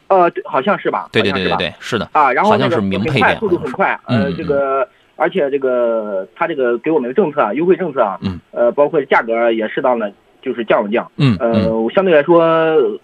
[0.07, 1.09] 呃，好像是吧？
[1.11, 2.07] 对对对对对，是的。
[2.11, 3.99] 啊，然后好像是名配店，速度很快。
[4.05, 10.11] 呃，这个而且这个他这个给我们的政策啊，优惠政策啊，嗯，呃，包括价格也适当的。
[10.43, 12.43] 就是降了降，嗯，呃，我相对来说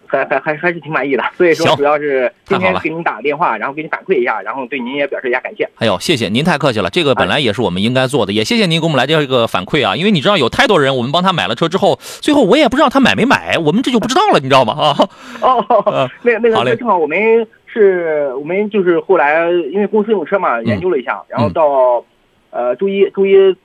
[0.06, 5.68] 还还还还是挺满意的，所以说主要是今天给您打个电话，然后给您反馈一下，然后对您也表示一下感谢。
[5.78, 14.74] 哎呦，谢谢您太客气了，这个本来也是我们应该做的，也谢谢您给我们来这个反馈啊，因为你知道有太多人，我们帮他买了车之后，最后我也不知道他买没买，我们这就不知道了，你知道吗？
[14.74, 14.98] 啊
[15.42, 17.18] 哦，那那个正好我们
[17.66, 22.04] 是我们就是后来因为公司用车嘛，研究了一下，然后到
[22.52, 23.56] 呃周一周一。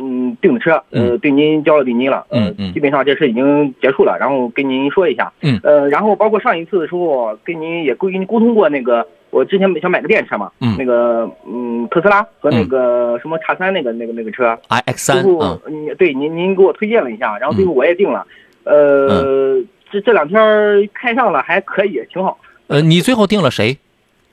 [0.00, 15.24] 嗯，订的车，呃，对您交了定金了，嗯嗯，基本上这事已经结束了，然后跟您说一下，嗯，呃，然后包括上一次的时候跟您也沟跟您沟通过那个，我之前想买个电车嘛，嗯，那个嗯特斯拉和那个什么叉三那个那个那个车，i x 三，
[15.66, 18.26] 嗯，对您您给我推荐了一下，然后最后我也定了，
[18.64, 22.38] 呃，这这两天开上了还可以，挺好。
[22.68, 23.76] 呃，你最后定了谁？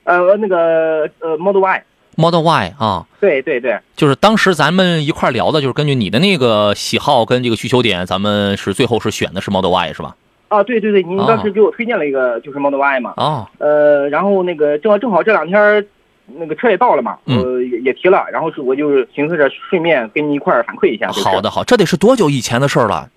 [0.04, 1.82] 呃，那个呃 Model Y。
[2.16, 10.16] Model Y 啊，对对对，就是当时咱们一块聊的，就是根据你的那个喜好跟这个需求点，咱们是最后是选的是 Model Y 是吧？
[10.48, 13.12] 啊，对对对，您当时给我推荐了一个就是 Model Y 嘛。
[13.16, 13.46] 啊。
[13.58, 15.86] 呃，然后那个正好正好这两天，
[16.38, 21.08] 那个车也到了嘛，我也也提了，然后是我就寻思着顺便跟你一块反馈一下。
[21.10, 23.08] 好的好，这得是多久以前的事儿了？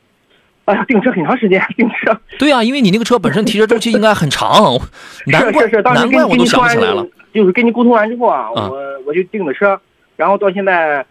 [0.65, 2.15] 哎呀，订车很长时间，订车。
[2.37, 4.77] 对啊，因为你那个车本身提车周期应该很长，
[5.25, 7.05] 难怪难怪我都想不起来了。
[7.31, 9.81] 就是跟你沟通完之后啊，我我就订的车，
[10.15, 11.03] 然后到现在，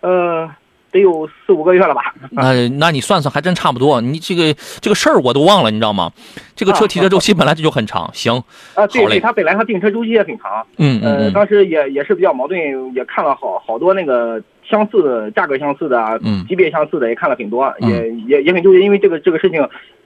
[0.00, 0.50] 呃，
[0.90, 2.12] 得有四五个月了吧？
[2.32, 4.00] 那那你算算，还真差不多。
[4.00, 6.10] 你这个这个事儿我都忘了，你知道吗？
[6.56, 8.10] 这个车提车周期本来这就很长。
[8.12, 8.42] 行，
[8.74, 10.66] 啊，对对，它本来他订车周期也很长。
[10.78, 11.16] 嗯嗯。
[11.18, 12.58] 呃，当时也也是比较矛盾，
[12.92, 19.64] 也看了好好多那个相似的价格相似的，嗯，级别相似的也看了很多，也也也很纠结，因为这个这个事情。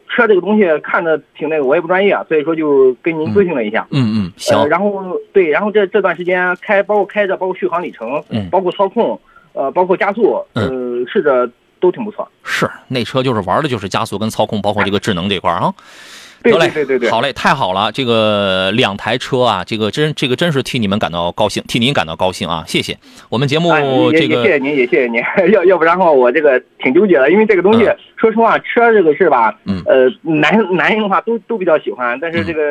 [0.09, 3.87] 车这个东西看着挺那个，我也不专业，所以说就跟您咨询了一下。
[3.91, 4.67] 嗯嗯，行。
[4.69, 9.21] 然后对，然后这这段时间开，包括开着，包括续航里程，嗯，包括操控，
[9.53, 10.71] 呃，包括加速，呃，
[11.07, 11.49] 试着
[11.81, 12.29] 都挺不错。
[12.43, 15.73] 是，那车就是玩的就是加速跟操控，包括这个智能这块啊。
[16.43, 17.91] 得嘞，对对对，好嘞，太好了！
[17.93, 22.65] 这个两台车啊，这个真这个真是替你们感到高兴，替您感到高兴啊！
[22.67, 22.97] 谢谢
[23.29, 23.71] 我们节目
[24.13, 25.21] 这个，谢谢您，也谢谢您。
[25.53, 27.85] 要要不然的话，我这个挺纠结的，因为这个东西，
[28.17, 32.63] 说实话，车这个事吧，嗯，呃，男男人的话都都比较喜欢，但是这个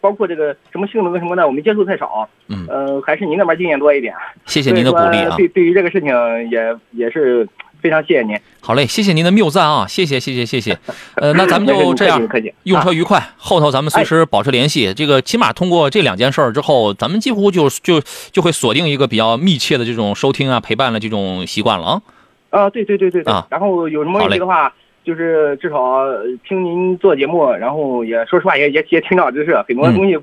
[0.00, 4.14] 包括这个什么性能什么的，我们接触太少，嗯，呃，还是您那边经验多一点。
[4.46, 5.34] 谢谢您的鼓励啊！
[5.36, 6.08] 对，对于这个事情
[6.50, 7.48] 也也是。
[7.84, 10.78] 非常谢谢您，好嘞，谢谢您的谬赞啊，谢谢谢谢谢谢，
[11.20, 12.18] 呃，那咱们就这样，
[12.62, 14.94] 用车愉快，后头咱们随时保持联系。
[14.94, 18.00] 这个起码通过这两件事儿之后，咱们几乎就就
[18.32, 22.02] 就会锁定一个比较密切的这种收听啊、陪伴的这种习惯了啊。
[22.48, 24.72] 啊，对对对对啊，然后有什么问题的话，
[25.04, 26.06] 就是至少
[26.48, 30.16] 听您做节目，然后也说实话也也也挺长知识，很多东西，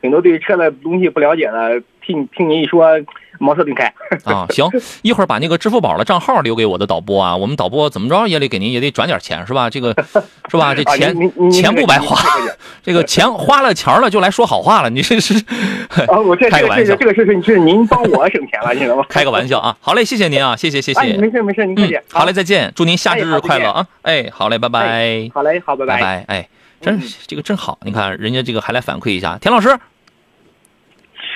[0.00, 2.84] 很多对于车的东西不了解的，听听您一说。
[3.42, 3.90] 茅塞顿开
[4.24, 4.44] 啊！
[4.50, 4.68] 行，
[5.00, 7.34] 一会儿把那个支付宝的账号留给我的导播啊。
[7.34, 9.70] 我们导播怎么着也得给您也得转点钱是吧？
[9.70, 9.96] 这个
[10.50, 10.74] 是吧？
[10.74, 11.16] 这钱
[11.50, 12.18] 钱不白花，
[12.82, 14.90] 这个钱花了钱了就来说好话了。
[14.90, 15.32] 你这是
[16.06, 16.20] 啊？
[16.20, 19.06] 我这 开个玩笑，这个事情是您帮我省钱了，你知道吗？
[19.08, 19.74] 开个玩笑啊！
[19.80, 21.16] 好嘞，谢谢您啊，谢谢谢谢。
[21.16, 21.98] 没事没事，您客气。
[22.12, 23.86] 好嘞，再见，祝您夏至日快乐啊！
[24.02, 25.30] 哎，好嘞，拜拜。
[25.32, 26.24] 好嘞，好，拜拜拜。
[26.28, 26.46] 哎，
[26.82, 29.74] 真这个真好，你看人家这个还来反馈一下，田老师。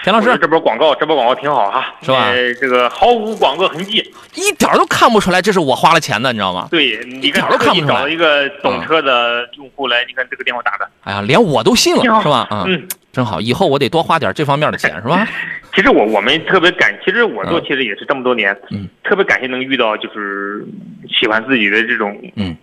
[0.05, 2.31] 田老师，这波广告，这波广告挺好哈，是吧？
[2.61, 6.69] 这个毫无广告痕迹，一点都看不出来，这是我花了钱的，你知道吗？
[6.71, 6.89] 对，
[7.23, 7.95] 一点都看不出来。
[7.95, 12.47] 找一个懂车的用户来，你看这个电话打的，哎呀，连我都信了，是吧？
[12.67, 15.27] 嗯，真好，以后我得多花点这方面的钱，是吧？
[15.75, 20.63] 其实我我们特别感，其实我做其实也是这么多年，嗯，特别感谢能遇到就是
[21.09, 22.55] 喜欢自己的这种，嗯。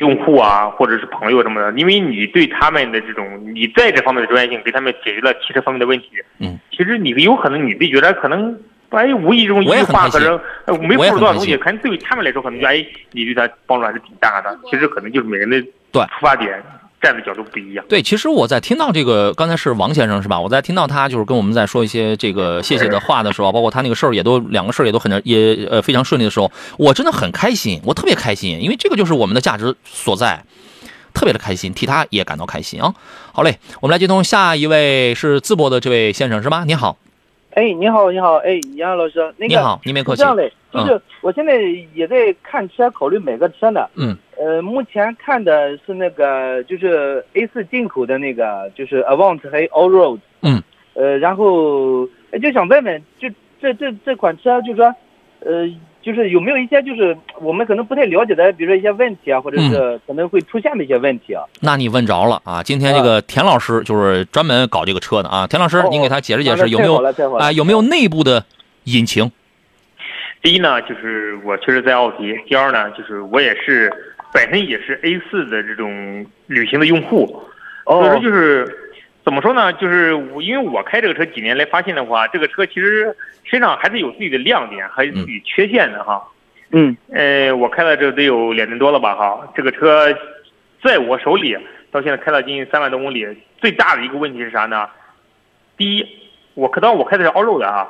[0.00, 6.08] 用户啊，或者是朋友什么的，因为你对他们的这种，你在这方面的专业性，给他们解决了汽车方面的问题。
[6.38, 8.58] 嗯，其实你有可能你自己觉得可能，
[8.90, 10.40] 哎，无意中一句话可能
[10.88, 14.58] 没付出多少东西，可能对于他们来说，可能觉得哎，你对他帮助还是挺大的。
[14.68, 16.60] 其实可能就是每个人的出发点。
[17.00, 17.84] 站的角度不一样。
[17.88, 20.38] 对，其实我在听到这个，刚才是王先生是吧？
[20.38, 30.44] 我在听到他就是跟我们在说一些这个谢谢的话的时候，包括他那个事儿也都两个事儿也都很也呃非常顺利的时候，我真的很开心，我特别开心，因为这个就是我们的价值所在，
[31.14, 32.94] 特别的开心，替他也感到开心啊。
[33.32, 36.64] 好嘞，我们来接通下一位是淄博的这位先生是吧？
[36.66, 36.96] 你好。
[37.54, 40.22] 哎，你好，你好，哎，杨老师，那个你好，您没客气。
[40.22, 41.60] 这样嘞，就是我现在
[41.94, 43.88] 也在看车，考虑买个车呢。
[43.96, 44.16] 嗯。
[44.38, 50.20] 呃，目前看的是那个，就是 A 四进口的那个，就是 Avant 还有 Allroad。
[50.42, 50.62] 嗯。
[50.94, 53.28] 呃，然后哎就想问问，就
[53.60, 54.94] 这这这款车，就是说，
[55.40, 55.66] 呃，
[56.02, 61.44] 就是有没有一些就是我们可能不太了解的，比如说一些问题啊，或者是可能会出现的一些问题啊？
[61.60, 62.62] 那你问着了啊！
[62.62, 66.96] 今天这个田老师就是专门搞这个车的啊，田老师，哦您给他解释解释有没有
[67.38, 68.44] 啊有没有内部的
[68.84, 69.30] 引擎？
[70.42, 73.92] 第一呢，就是我确实在奥迪；第二呢，就是我也是
[74.32, 77.26] 本身也是 A 四的这种旅行的用户，
[77.84, 78.66] 所以说哦，就是
[79.30, 79.72] 怎么说呢？
[79.74, 86.20] 就是我因为我开这个车几年来发现的话，这个车其实身上还是有自己的亮点，还有自己缺陷的哈。
[86.72, 90.12] 嗯呃，我开了这得有两年多了吧哈，这个车
[90.82, 91.56] 在我手里
[91.92, 93.24] 到现在开了近三万多公里，
[93.60, 94.88] 最大的一个问题是啥呢？
[95.76, 96.04] 第一，
[96.54, 97.88] 我可当我开的是 Allroad 的啊，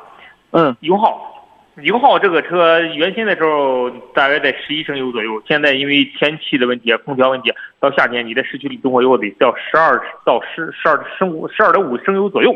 [0.50, 1.39] 嗯油耗，
[1.76, 12.54] 油耗这个车原先的时候大概在十一升油左右，现在因为天气的问题、空调问题，到夏天你在市区里动活油得到十二到十十二升五十二点五升油左右，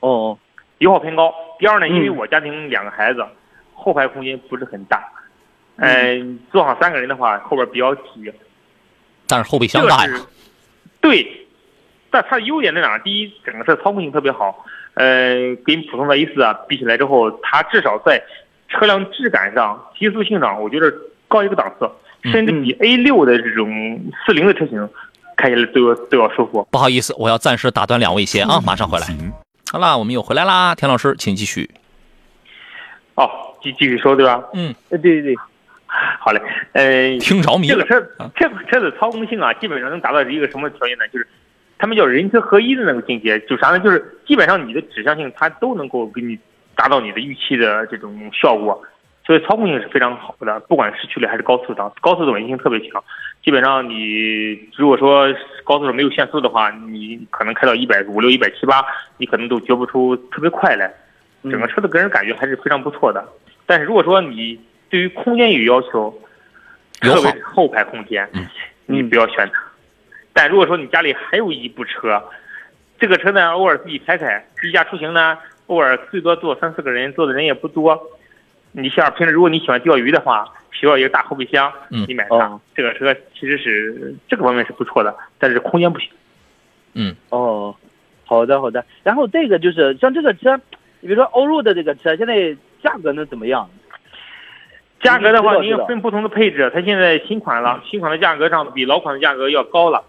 [0.00, 0.38] 哦
[0.78, 1.32] 油耗偏高。
[1.58, 3.24] 第二呢，嗯因为我家庭两个孩子，
[3.74, 5.02] 后排空间不是很大，
[5.76, 8.32] 嗯、坐上三个人的话，后边比较挤。
[9.26, 10.26] 但是后备箱大呀，
[11.00, 11.46] 对，
[12.10, 12.98] 但它的优点在哪儿？
[13.00, 18.22] 第一，整个车操控性特别好，呃，跟普通的 A 四啊比起来之后，它至少在
[18.68, 20.92] 车辆质感上、提速性上，我觉得
[21.26, 21.90] 高一个档次，
[22.24, 24.88] 嗯甚至比 A 六的这种四零的车型
[25.36, 26.66] 开起来都要都要舒服。
[26.70, 29.04] 不好意思，我要暂时打断两位先啊，马上回来。
[29.06, 29.32] 行
[29.70, 31.70] 好啦，我们又回来啦，田老师，请继续。
[33.14, 33.28] 哦，
[33.62, 34.42] 继继续说对吧？
[34.54, 35.36] 嗯，呃对对对，
[36.20, 36.40] 好嘞，
[36.72, 41.06] 呃，听着迷了这个车啊，这个车的操控性啊，基本上能达到一个什么条件呢？
[41.08, 41.26] 就是
[41.78, 43.78] 他们叫人车合一的那个境界，就啥呢？
[43.78, 46.38] 就是基本上你的指向性它都能够给你
[46.74, 48.82] 达到你的预期的这种效果，
[49.24, 53.02] 所以操控性是非常好的，不管市区里还是高速上，高速的稳定性特别强。
[53.44, 55.32] 基本上你如果说
[55.64, 58.84] 高速上没有限速的话，你可能开到一百五六、一百七八，
[59.16, 60.92] 你可能都觉不出特别快来。
[61.44, 63.24] 整个车的给人感觉还是非常不错的。
[63.64, 64.58] 但是如果说你
[64.90, 66.12] 对于空间有要求，
[67.00, 68.28] 特别是后排空间，
[68.86, 69.62] 你不要选它。
[70.38, 72.22] 但如果说你家里还有一部车，
[72.96, 78.00] 这个车呢偶尔自己开开，自驾出行呢偶尔最多坐三四个人，坐的人也不多。
[78.70, 86.08] 你像平时如果你喜欢钓鱼的话，需要一个大后备箱，嗯你买它，哦这个车其实是这个方面是不错的，但是空间不行。
[86.94, 87.74] 嗯，哦，
[88.24, 88.84] 好的好的。
[89.02, 90.56] 然后这个就是像这个车，
[91.00, 93.68] 你比如说欧陆的这个车，现在价格能怎么样？
[95.02, 100.04] 价格的话，您知道知道分不同的配置，它现在新款了，新款的价格上比老款的价格要高了，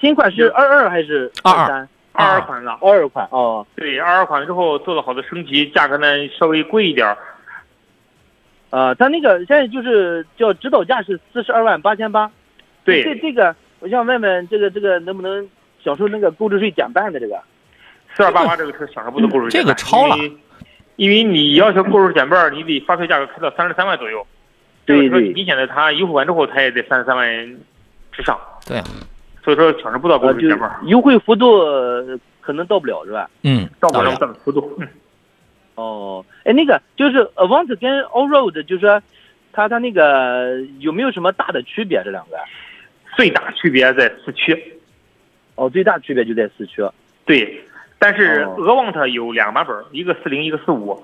[0.00, 1.88] 新款是二二还是22三？
[2.12, 2.78] 二二款了。
[2.82, 3.66] 二二款哦。
[3.76, 6.06] 对，二二款之后做了好多升级，价格呢
[6.38, 7.16] 稍微贵一点儿。
[8.70, 12.30] 呃，它那个现在就是叫指导价是四十二万八千八。
[12.84, 15.48] 对，这这个，我想问问这个这个能不能
[15.82, 17.40] 享受那个购置税减半的这个？
[18.14, 20.16] 四二八八这个车享受不到购置这减半个超了
[20.96, 24.26] 因为你要求购置税减半，你得发票价格开到三十三万左右。
[24.84, 27.26] 这个车明显的它优惠完之后，它也得三十三万
[28.10, 28.84] 之上，对啊，
[29.48, 33.30] 所以说抢着不到购呃，就置减半儿，优惠幅度呃可能到不了是吧？
[33.44, 34.70] 嗯，到不了这么大幅度。
[34.78, 34.86] 嗯
[35.74, 39.00] 哦，哎，那个就是 Avant 跟 Allroad，就是说
[39.52, 42.02] 它它那个有没有什么大的区别？
[42.04, 42.36] 这两个？
[43.16, 44.74] 最大区别在四驱。
[45.54, 46.86] 哦，最大区别就在四驱。
[47.24, 47.64] 对，
[47.98, 51.02] 但是 Avant 有两个版本儿，一个四零，一个四五，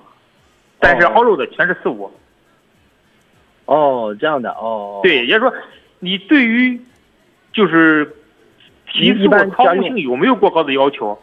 [0.79, 2.13] 但是哦 Allroad 的全是四五。
[3.65, 5.01] 哦，这样的哦。
[5.03, 5.55] 对，也就是说，
[6.01, 6.79] 你对于
[7.53, 8.13] 就是
[8.95, 11.19] 提一速操控性有没有过高的要求？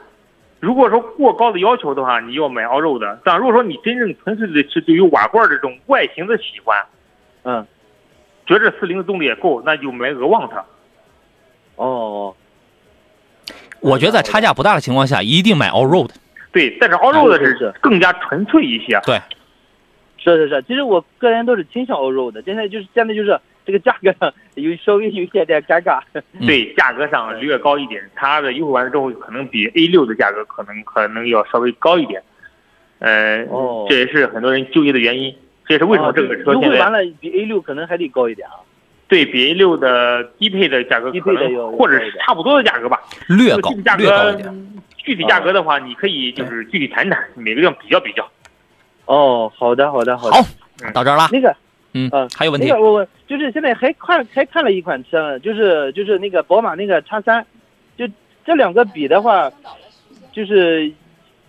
[0.60, 3.20] 如果说过高的要求的话，你要买 Allroad 的。
[3.24, 6.78] 但如果说你真正纯粹的是对于瓦罐这种外形的喜欢，
[7.44, 7.66] 嗯，
[8.46, 10.64] 觉着四零的动力也够，那就买俄旺特。
[11.78, 12.36] 哦，
[13.80, 16.12] 我觉得在差价不大的情况下，一定买 Allroad。
[16.52, 19.00] 对，但是 Allroad 是是是更加纯粹一些。
[19.04, 19.20] 对，
[20.18, 26.02] 是是是，其实我个人都是倾向 Allroad 的，现在就是现在就是这个价格上有稍微有一点点尴尬。
[26.14, 32.22] 嗯 对，价格上略高一点，它的优惠完了之后，可能比 A 六的价格可能可能要稍微高一点。
[33.00, 35.36] 呃，哦这也是很多人纠结的原因。
[35.66, 38.56] 这也是为什么这个车现在优惠完了比 A 六可能还得高一点啊？
[39.08, 43.02] 对比 A 六的低配的价格可低配的或者是差不多的价格吧。
[43.28, 44.68] 略高具体价，略高一格点。
[44.98, 48.30] 具体价格的话，你可以就是具体谈谈，每个地方比较比较。
[49.06, 50.36] 哦，好的好的好的。
[50.36, 50.44] 好，
[50.94, 51.28] 到这儿了。
[51.32, 51.56] 那个
[51.94, 52.76] 嗯呃，还有问题那？
[52.76, 57.46] 个我我就是现在还看还看了一款车，就是就是那个宝马那个叉三，
[57.98, 58.08] 就
[58.46, 59.52] 这两个比的话，
[60.32, 60.92] 就是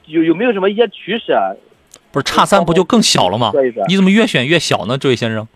[0.07, 1.53] 有有没有什么一些趋势啊？
[2.11, 3.53] 不是叉三不就更小了吗？
[3.89, 5.47] 你怎么越选越小呢，这位先生？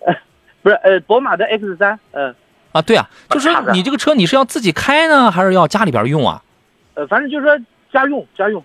[0.62, 2.34] 不是呃，宝马的 X 三，嗯
[2.72, 6.42] 啊，对啊，就是你这个车你是要自己开呢，还是要家里边用啊？
[6.94, 7.56] 呃，反正就是说
[7.92, 8.64] 家用家用。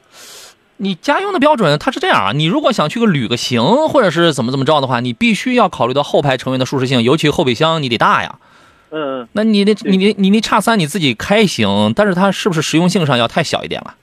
[0.81, 8.39] 你家用的标准它是这样啊，你如果想去个旅个行，或者是怎么怎么着的话，你必须要考虑到后排成员的舒适性，尤其后备箱你得大呀。
[8.91, 13.93] 嗯，那你那你你你那叉三你自己开行，但是它是不是实用性上要太小一点了？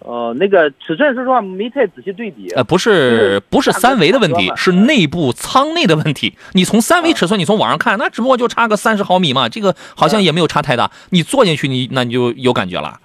[0.00, 2.48] 哦，那个尺寸说实话没太仔细对比。
[2.56, 6.38] 呃，不是不是三维的问题，是内部舱内的问题。
[6.54, 10.90] 你从三维尺寸，你从网上看，那只不过就差个三十毫米嘛，这个好像也没有差太大。
[11.10, 12.98] 你坐进去，你那你就有感觉了。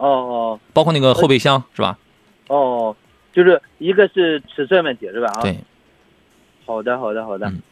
[0.00, 1.96] 哦哦，包括那个后备箱是吧？
[2.48, 2.96] 哦，
[3.32, 5.28] 就是一个是尺寸问题是吧？
[5.36, 5.58] 啊，对，
[6.66, 7.62] 好的好的好的，嗯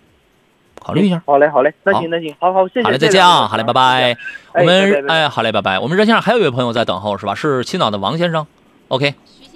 [0.80, 1.20] 考虑一下。
[1.26, 2.84] 好嘞好嘞，那行那行，好好谢谢。
[2.84, 3.48] 好嘞，再见啊！
[3.48, 4.16] 好嘞，拜拜。
[4.54, 5.76] 我哎们哎，好嘞，拜拜。
[5.80, 7.34] 我们热线上还有一位朋友在等候是吧？
[7.34, 8.46] 是青岛的王先生。
[8.86, 9.12] OK，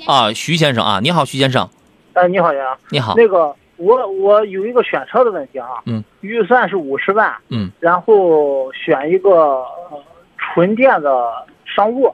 [0.07, 1.69] 啊，徐先生啊，你好，徐先生，
[2.15, 3.15] 哎，你好呀，你好。
[3.17, 10.03] 那个我我有一个选车的问题啊，嗯，预算是五十万，嗯，然后选一个、呃、
[10.37, 11.31] 纯电的
[11.65, 12.13] 商务，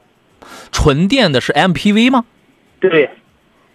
[0.71, 2.25] 纯电的是 MPV 吗？
[2.79, 3.09] 对，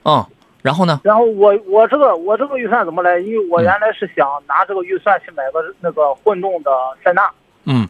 [0.04, 0.24] 嗯，
[0.62, 1.00] 然后呢？
[1.04, 3.18] 然后我我这个我这个预算怎么来？
[3.18, 6.70] 因为我原来是想拿这个预算去买个那个混动的
[7.02, 7.30] 塞纳，
[7.64, 7.88] 嗯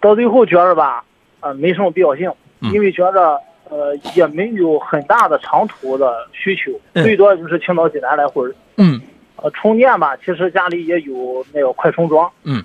[0.00, 1.04] 到最后觉着吧，
[1.40, 2.30] 呃，没什么必要性，
[2.60, 8.50] 嗯因为觉着呃也没有很大的长途的需求，嗯最多就是青岛济南来回。
[8.76, 9.00] 嗯
[9.36, 12.30] 呃，充电吧，其实家里也有那个快充桩。
[12.44, 12.62] 嗯。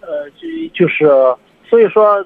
[0.00, 1.06] 呃，就就是，
[1.68, 2.24] 所以说，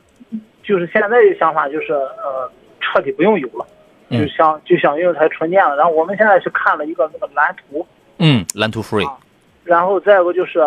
[0.65, 2.51] 就是现在的想法就是，呃，
[2.81, 3.67] 彻底不用油了，
[4.09, 5.77] 嗯就想就想用一台纯电了。
[5.77, 7.87] 然后我们现在去看了一个那个蓝图，
[8.19, 9.19] 嗯，蓝图 Free 啊
[9.63, 10.59] 然后再一个就是，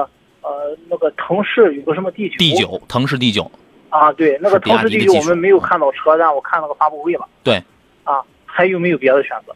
[0.41, 3.52] 呃，那个腾势有个什么第九 D 九，腾势第九，
[3.89, 7.28] 啊，对，那个腾势迪的 D 九我们没有看到车，但我看了个发布会了。
[7.43, 7.62] 对。
[8.04, 9.54] 啊，还有没有别的选择？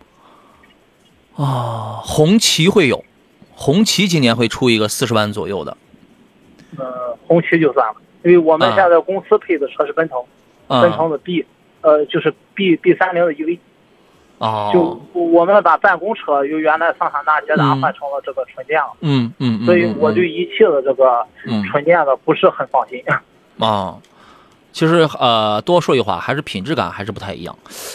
[1.42, 3.06] 啊，红旗会有，
[3.56, 5.78] 红旗今年会出一个四十万左右的，
[6.78, 10.18] 呃，红旗就算了，因为我们啊现在公司配的车是奔腾。
[10.68, 11.46] 奔嗯腾的 B，
[11.82, 13.60] 呃，就是 B B 三零的 EV，
[14.38, 23.04] 哦，就我们把办公车由原来桑塔纳、捷达嗯换成了这个纯电了，嗯嗯嗯，所以嗯我对一汽的这个嗯纯电的不是很放心。
[23.60, 23.98] 啊，
[24.72, 27.54] 其实呃，多说一话，还是品质感还是不太一样。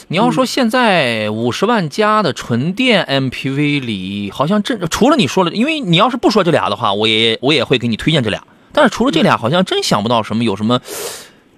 [0.08, 8.42] 你要说现在五十万加的纯电 MPV 里，好像这除了你说了，因为你要是不说这俩的话，我也我也会给你推荐这俩。
[8.76, 10.78] 但是除了这俩，好像真想不到什么有什么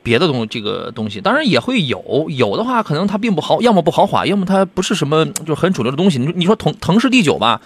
[0.05, 1.21] 别的东这个东西。
[1.21, 6.19] 当然也会有，有的话可能它并不豪，要么不豪华，要么它不是什么就很主流的东西。
[6.19, 7.61] 你说你说腾腾势 D 九吧。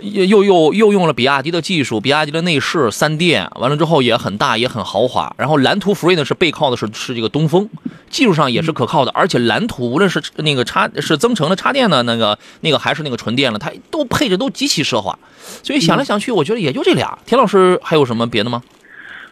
[0.00, 5.34] 又又又用了比亚迪的技术，比亚迪的内饰三电，完了之后也很大也很豪华。
[5.36, 7.68] 然后蓝图 Free 呢是背靠的是是这个东风，
[8.08, 15.18] 技术上也是可靠的，而且蓝图无论是那个插是增程的插电的那个那个还是那个纯电了，它都配置都极其奢华。
[15.64, 17.18] 所以想来想去，我觉得也就这俩。
[17.26, 18.62] 田老师还有什么别的吗？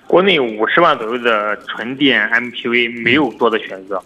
[0.07, 4.03] 国内五十万左右的纯电 MPV 没有多的选择，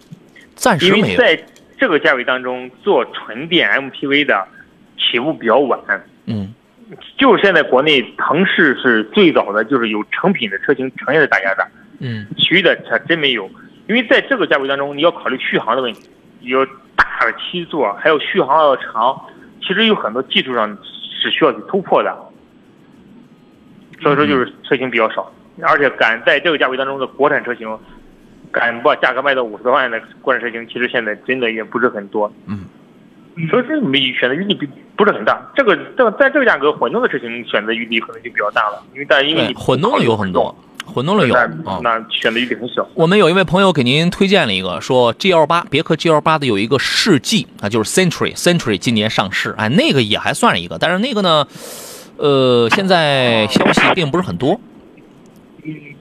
[0.55, 1.05] 暂时没有。
[1.05, 1.43] 因为在
[1.77, 4.47] 这个价位当中做纯电 MPV 的
[4.97, 5.79] 起步比较晚。
[6.25, 6.53] 嗯
[7.17, 13.49] 就是现在国内腾势是最早的，就是有成品的车型呈现在大家这儿，嗯其余的车真没有。
[13.87, 16.09] 因为在这个价位当中，你要考虑续航的问题，
[16.41, 19.21] 有大的七座，还有续航要长，
[19.61, 20.77] 其实有很多技术上
[21.21, 22.13] 是需要去突破的。
[24.01, 25.31] 所以说，就是车型比较少，
[25.61, 27.67] 而且敢在这个价位当中的国产车型，
[28.51, 32.31] 敢把价格卖到五十多万的国产车型，其实现在真的也不是很多。
[32.47, 32.65] 嗯，
[33.49, 34.65] 所以说没选择余地不
[34.97, 35.41] 不是很大。
[35.55, 41.79] 这个这个在这个价格，混动的车型选择余地可能就比较大了，因为但因为，你混动的有很多，混动的有那啊。
[41.81, 42.87] 那选择余地很小。
[42.93, 51.47] 我们有一位朋友给您推荐了一个，说 GL 八别克 GL 八的有一个世纪啊，就是 Century Century 今年上市，哎，那个也还算是一个，但是那个呢，
[52.17, 54.59] 呃，现在消息并不是很多，
[55.63, 55.95] 嗯，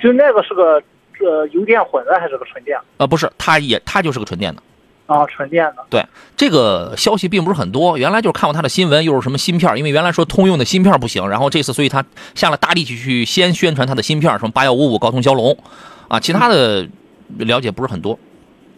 [0.00, 0.82] 就那个是个
[1.20, 2.78] 呃油电混的还是个纯电？
[2.98, 4.62] 呃，不是，它也它就是个纯电的，
[5.06, 5.84] 啊，纯电的。
[5.88, 6.04] 对，
[6.36, 7.96] 这个消息并不是很多。
[7.96, 12.04] 原来就是看过它的新闻，又是什么芯片，因为原来说通用的芯片不行，然后这次所以他
[12.34, 15.56] 下了大力气去先宣传它的芯片，什么八幺五五高通骁龙，
[16.08, 16.88] 啊，其他的
[17.38, 18.18] 了解不是很多，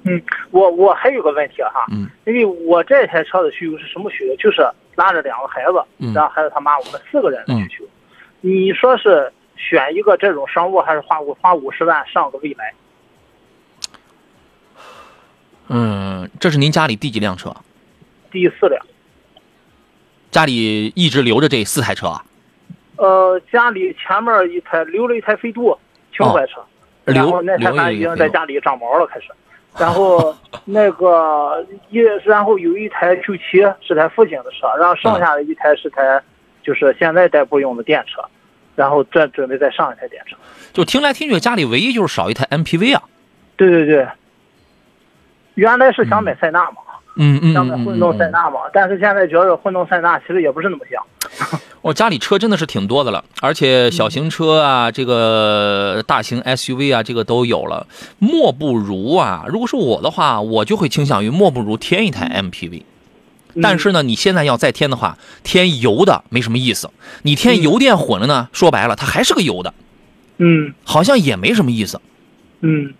[0.05, 4.37] 嗯，我我还有个问题哈，嗯，因为我这台车的需求是什么需求？
[4.37, 7.85] 就是拉着两个孩子，嗯然后还有他妈，我们四个人的需求。
[8.41, 12.73] 你说是选一个这种商务，还是花五花五十万上个蔚来？
[15.69, 17.55] 嗯，这是您家里第几辆车？
[18.31, 18.81] 第四辆。
[20.31, 22.25] 家里一直留着这四台车啊？
[22.97, 25.77] 呃，家里前面一台留了一台飞度
[26.17, 26.65] 情怀车，
[27.05, 29.27] 然后那台已经在家里长毛了，开始。
[29.79, 30.35] 然后
[30.65, 36.21] 那个一，然后有一台 Q 七是台父亲的车，然后剩下的一台是台
[36.63, 38.25] 就是现在代步用的电车，
[38.79, 40.37] 然后再准备再上一台电车。
[40.73, 43.03] 就听来听去，家里唯一就是少一台 MPV 啊。
[43.57, 44.07] 对对对，
[45.55, 46.77] 原来是想买塞纳嘛，
[47.17, 48.61] 嗯嗯想买混动塞纳嘛。
[48.73, 51.05] 但是现在觉得混动塞纳其实也不是那么香。
[51.81, 57.85] 我 家里车真的是挺多的了，而且小型车啊，这个大型 SUV 啊，这个都有了。
[58.21, 62.85] 莫不如啊，如果是我的话，我就会倾向于莫不如添一台 MPV。
[63.63, 66.91] 但是呢，你现在要再添的话，添油的没什么意思。
[67.23, 69.75] 你添油电混了呢，说白了，它还是个油的，
[70.39, 72.01] 嗯好像也没什么意思。
[72.61, 72.95] 嗯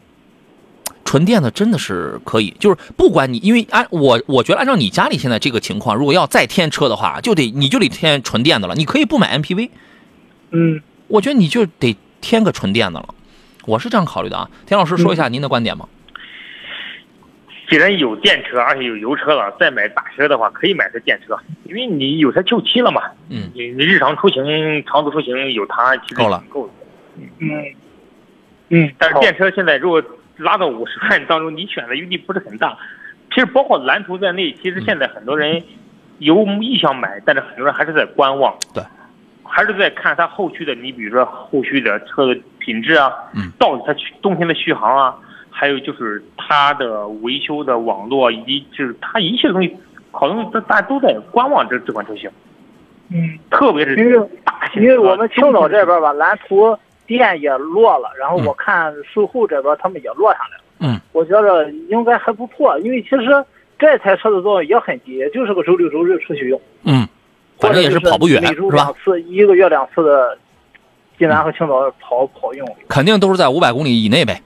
[1.05, 8.75] 纯电的真的是可以，就是不管你，因为按我我觉得按照你家里现在这个情况，如果要再添车的话，就得你就得添纯电的了。
[8.75, 9.71] 你可以不买 MPV，
[10.51, 13.15] 嗯，我觉得你就得添个纯电的了。
[13.65, 14.51] 我是这样考虑的啊。
[14.67, 15.89] 田老师说一下您的观点吧。
[17.69, 23.03] 既然有电车，而且有油车了，再买大车的话，可以买台电车，因为你有它救漆了嘛。
[23.29, 24.43] 嗯，你你日常出行、
[24.87, 26.73] 长途出行有它其实够了够了。
[27.17, 27.65] 嗯
[28.71, 30.03] 嗯，但是电车现在如果
[30.39, 32.77] 拉到五十万当中，你选的余地不是很大。
[33.35, 35.63] 其实包括蓝图在内，其实现在很多人
[36.19, 38.57] 有意向买，但是很多人还是在观望。
[38.73, 38.83] 对，
[39.45, 45.15] 还是在看它后续的，你比如说后续的车的品质啊，嗯，到底它续冬天的续航啊，
[45.61, 49.77] 还有就是它的维修的网络，以及就是它一切东西，
[50.13, 52.31] 好像大大家都在观望这这款车型，
[53.11, 56.79] 嗯，特别是因为大型因为我们青岛这边吧，蓝图
[57.09, 60.65] 店也落了，然后我看售后这边他们也落下来了。
[60.79, 63.45] 嗯，我觉得应该还不错，因为其实
[63.81, 67.05] 这台车的作用也很低，也就是个周六周日出去用，嗯，
[67.59, 68.95] 反正也是跑不远是每周是吧两？
[69.03, 70.39] 次，一个月两次的
[71.19, 72.77] 济南和青岛跑跑用。
[72.89, 74.41] 肯定都是在五百公里以内呗。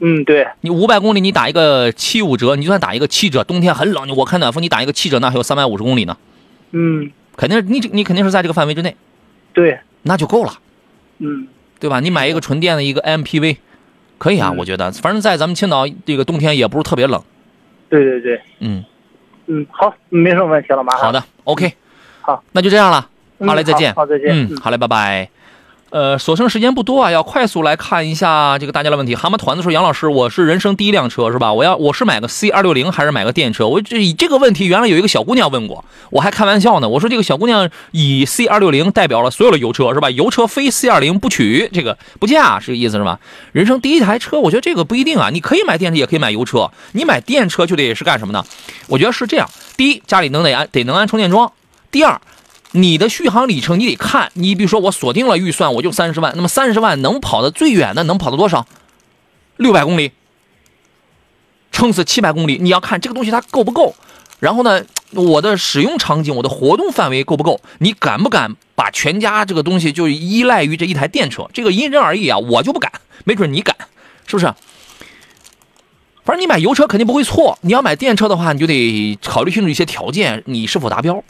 [0.00, 6.16] 嗯，对，你五百公里你打一个七五折，你就算打一个七折，冬天很冷，我开暖风你打一个七折，那还有三百五十公里呢，
[6.72, 8.96] 嗯，肯定你你肯定是在这个范围之内，
[9.52, 10.54] 对，那就够了，
[11.18, 11.46] 嗯，
[11.78, 12.00] 对吧？
[12.00, 13.58] 你买一个纯电的一个 MPV，
[14.16, 14.56] 可以啊，嗯。
[14.56, 17.22] 我觉得，反正在咱们青岛这个冬天也不是特别冷，
[17.90, 18.82] 对对对，嗯，
[19.48, 21.02] 嗯，好，没什么问题了，马上。
[21.02, 21.74] 好的，OK，
[22.22, 23.06] 好，那就这样了，
[23.38, 24.28] 嗯，好嘞，再见，好，好再见。
[24.30, 25.28] 嗯，好嘞，拜拜。
[25.90, 29.16] 呃，所剩时间不多啊，要快速来看一下这个大家的问题。
[29.16, 31.52] 蛤蟆团子说：“杨老师，我是人生第一辆车是吧？
[31.52, 33.66] 我要我是买个 C 二六零还是买个电车？
[33.66, 36.88] 我这这个问题原来有一个小姑娘问过，我还开玩笑呢。
[36.88, 40.08] 我说这个小姑娘以 C 二六零代表了所有的油车是吧？
[40.10, 43.18] 油车非 C 二零不取，这个不嫁是这个意思是吧？
[43.50, 46.70] 人生第一台车，我觉得这个不一定啊，你可以买电车，也可以买油车。
[46.92, 48.44] 你买电车就得是干什么呢？
[48.86, 51.48] 我觉得是这样：第一，家里能得安得能安充电桩；
[51.90, 52.20] 第二。”
[52.72, 58.66] 你的续航里程你得看，你比如说我锁定了预算，我就三十万，那么三十万能跑的最远的能跑到多少？
[59.56, 60.12] 六百公里，
[61.72, 63.94] 撑死七百公里，你要看这个东西它够不够。
[64.38, 67.60] 然后呢，我的使用场景，我的活动范围够不够？
[67.78, 71.50] 你敢不敢把全家这个东西就依赖于这一台电车？
[71.52, 72.90] 这个因人而异啊，我就不敢，
[73.24, 73.76] 没准你敢，
[74.26, 74.46] 是不是？
[76.24, 81.22] 反正你买油车肯定不会错，你要买电车的话，你就得考虑清楚一些条件，你是否达标。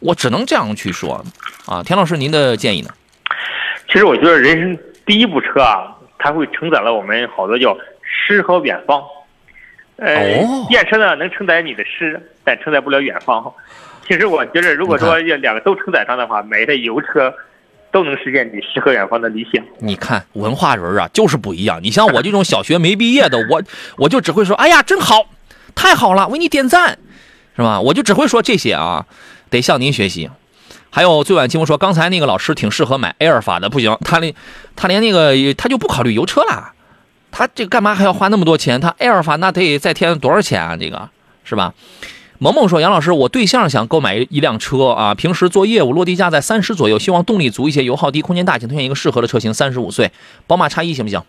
[0.00, 1.24] 我只能这样去说，
[1.66, 2.88] 啊，田老师，您的建议呢？
[3.86, 9.02] 其实我觉得人生第一部车啊，它会承载了我们好多叫诗和远方。
[9.96, 13.52] 呃，哦电车呢能承载你的诗，但承载不了远方。
[14.06, 17.32] 其实我觉得，如果说要两个都承载上的话，买一台油车
[17.92, 19.62] 都能实现你诗和远方的理想。
[19.78, 21.80] 你看文化人啊，就是不一样。
[21.82, 23.62] 你像我这种小学没毕业的，我
[23.98, 25.26] 我就只会说，哎呀，真好，
[25.74, 26.96] 太好了，为你点赞，
[27.54, 27.80] 是吧？
[27.80, 29.04] 我就只会说这些啊，
[29.50, 30.30] 得向您学习。
[30.88, 34.34] 还有最晚清风说，刚才那个老师挺适合买埃尔法的，不行，他连
[34.74, 36.72] 他连那个他就不考虑油车了，
[37.30, 38.80] 他这干嘛还要花那么多钱？
[38.80, 40.76] 他埃尔法那得再添多少钱啊？
[40.76, 41.10] 这个
[41.44, 41.74] 是吧？
[42.42, 49.52] 萌萌说：“杨老师，我对象想购买一辆车啊，平时做业务，落地价在三十左右，希望动力足一些，油耗低，空间大，请推荐一个适合的车型。
[49.52, 50.10] 三十五岁，
[50.46, 51.22] 宝马叉一行不行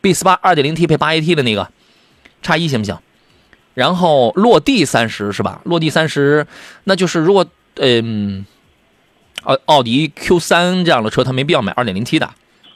[0.00, 1.68] ？B 四八二点零 T 配八 AT 的那个
[2.40, 2.96] 叉一行不行？
[3.74, 5.60] 然后落地三十是吧？
[5.64, 6.46] 落地三十，
[6.84, 7.44] 那就是如果
[7.76, 8.46] 嗯，
[9.42, 12.30] 奥奥迪 Q 三这样的车，它没必要买二点零 T 的，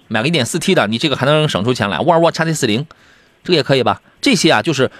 [0.09, 1.99] 买个一点四 T 的，你这个还能省出钱来。
[2.01, 2.87] 沃尔沃 x T 四零，
[3.45, 4.03] 这个也可以吧？
[4.21, 4.91] 这些啊，就是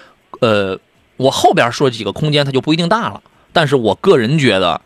[0.41, 0.79] 呃。”
[1.19, 3.21] 我后边说几个空间它就不一定大了，
[3.51, 4.79] 但是我个人觉得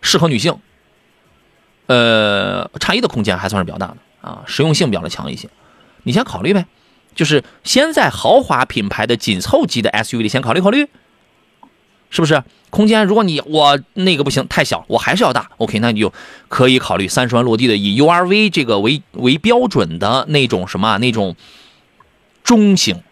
[0.00, 0.56] 适合女性。
[1.86, 5.50] 呃，叉一的空间还算是比较大的啊，实用性比较的强一些。
[6.04, 6.66] 你先考虑呗，
[7.16, 10.88] 就是先在豪华品牌的紧凑级的 SUV 里先考虑考虑，
[12.10, 12.42] 是不是？
[12.70, 16.12] 空间如果你我那个不行太小，我还是要大，OK，那你就
[16.48, 21.36] 可以考虑三十万落地的以 URV 这个为为标准的那种什么那种
[22.42, 23.02] 中型。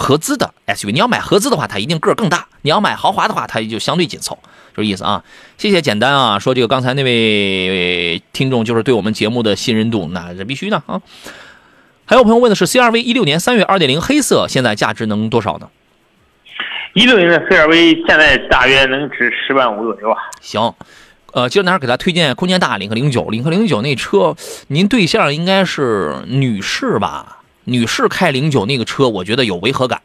[0.00, 4.38] 合资的 SUV，你要买合资的话，它一定个儿更大；你要买豪华的话，它就相对紧凑，
[4.76, 5.24] 这意思啊。
[5.56, 11.02] 谢谢简单啊，说这个刚才那位听众就是对我们节目的信任度，那这必须的啊。
[12.04, 15.68] 还有朋友问的是 CRV 一六年三月二点零黑色，现在价值能多少呢？
[16.94, 20.18] 一六年的 CRV 现在大约能值十万五左右啊。
[20.40, 20.74] 行，
[21.32, 24.36] 呃，今儿哪儿给他推荐空间大领克零九，领克零九那车，
[24.68, 27.38] 您对象应该是女士吧？
[27.64, 30.00] 女士开零九那个车，我觉得有违和感，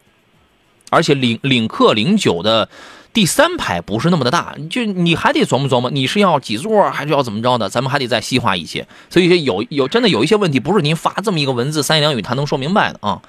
[0.89, 2.67] 而且领领克零九的
[3.13, 7.69] 第三排不是那么的大，就你还得琢磨琢磨，你是要几座还是要怎么着的？
[7.69, 8.85] 咱们还得再细化一些。
[9.09, 13.21] 所以说有有真的有一些问题，不是您发这么一个文字三言两语他能说明白的啊。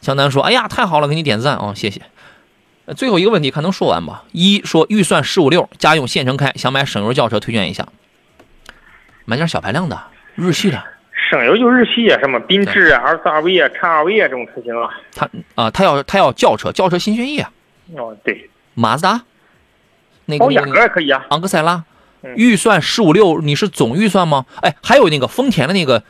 [0.00, 2.00] 江南说：“哎呀，太好了，给你点赞啊，谢谢。”
[2.94, 4.24] 最后一个问题，看能说完吧。
[4.32, 7.86] 一说预算十五六，家用县城开，想买省油轿车，推荐一下。
[9.24, 10.00] 买点小排量的，
[10.34, 10.82] 日系的。
[11.28, 14.88] 省油就日系啊，什么缤智啊、四 R V 啊、叉 R V 啊这种车型啊。
[15.14, 17.50] 他啊，他要他要轿车，轿车新轩逸啊。
[17.96, 18.48] 哦，对。
[18.74, 19.22] 马自达。
[20.26, 20.44] 那个。
[20.44, 21.26] 哦，雅阁也可以啊。
[21.30, 21.84] 昂克赛拉。
[22.34, 24.46] 预算十五六，你是总预算吗？
[24.60, 26.02] 哎，还有那个丰田的那个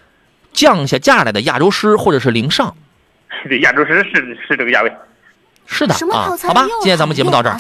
[0.53, 2.75] 降下价来的亚洲狮或者是凌尚。
[3.49, 4.93] 对，亚洲狮是是这个价位。
[5.67, 7.59] 是的啊，好吧，今天咱们节目到这儿。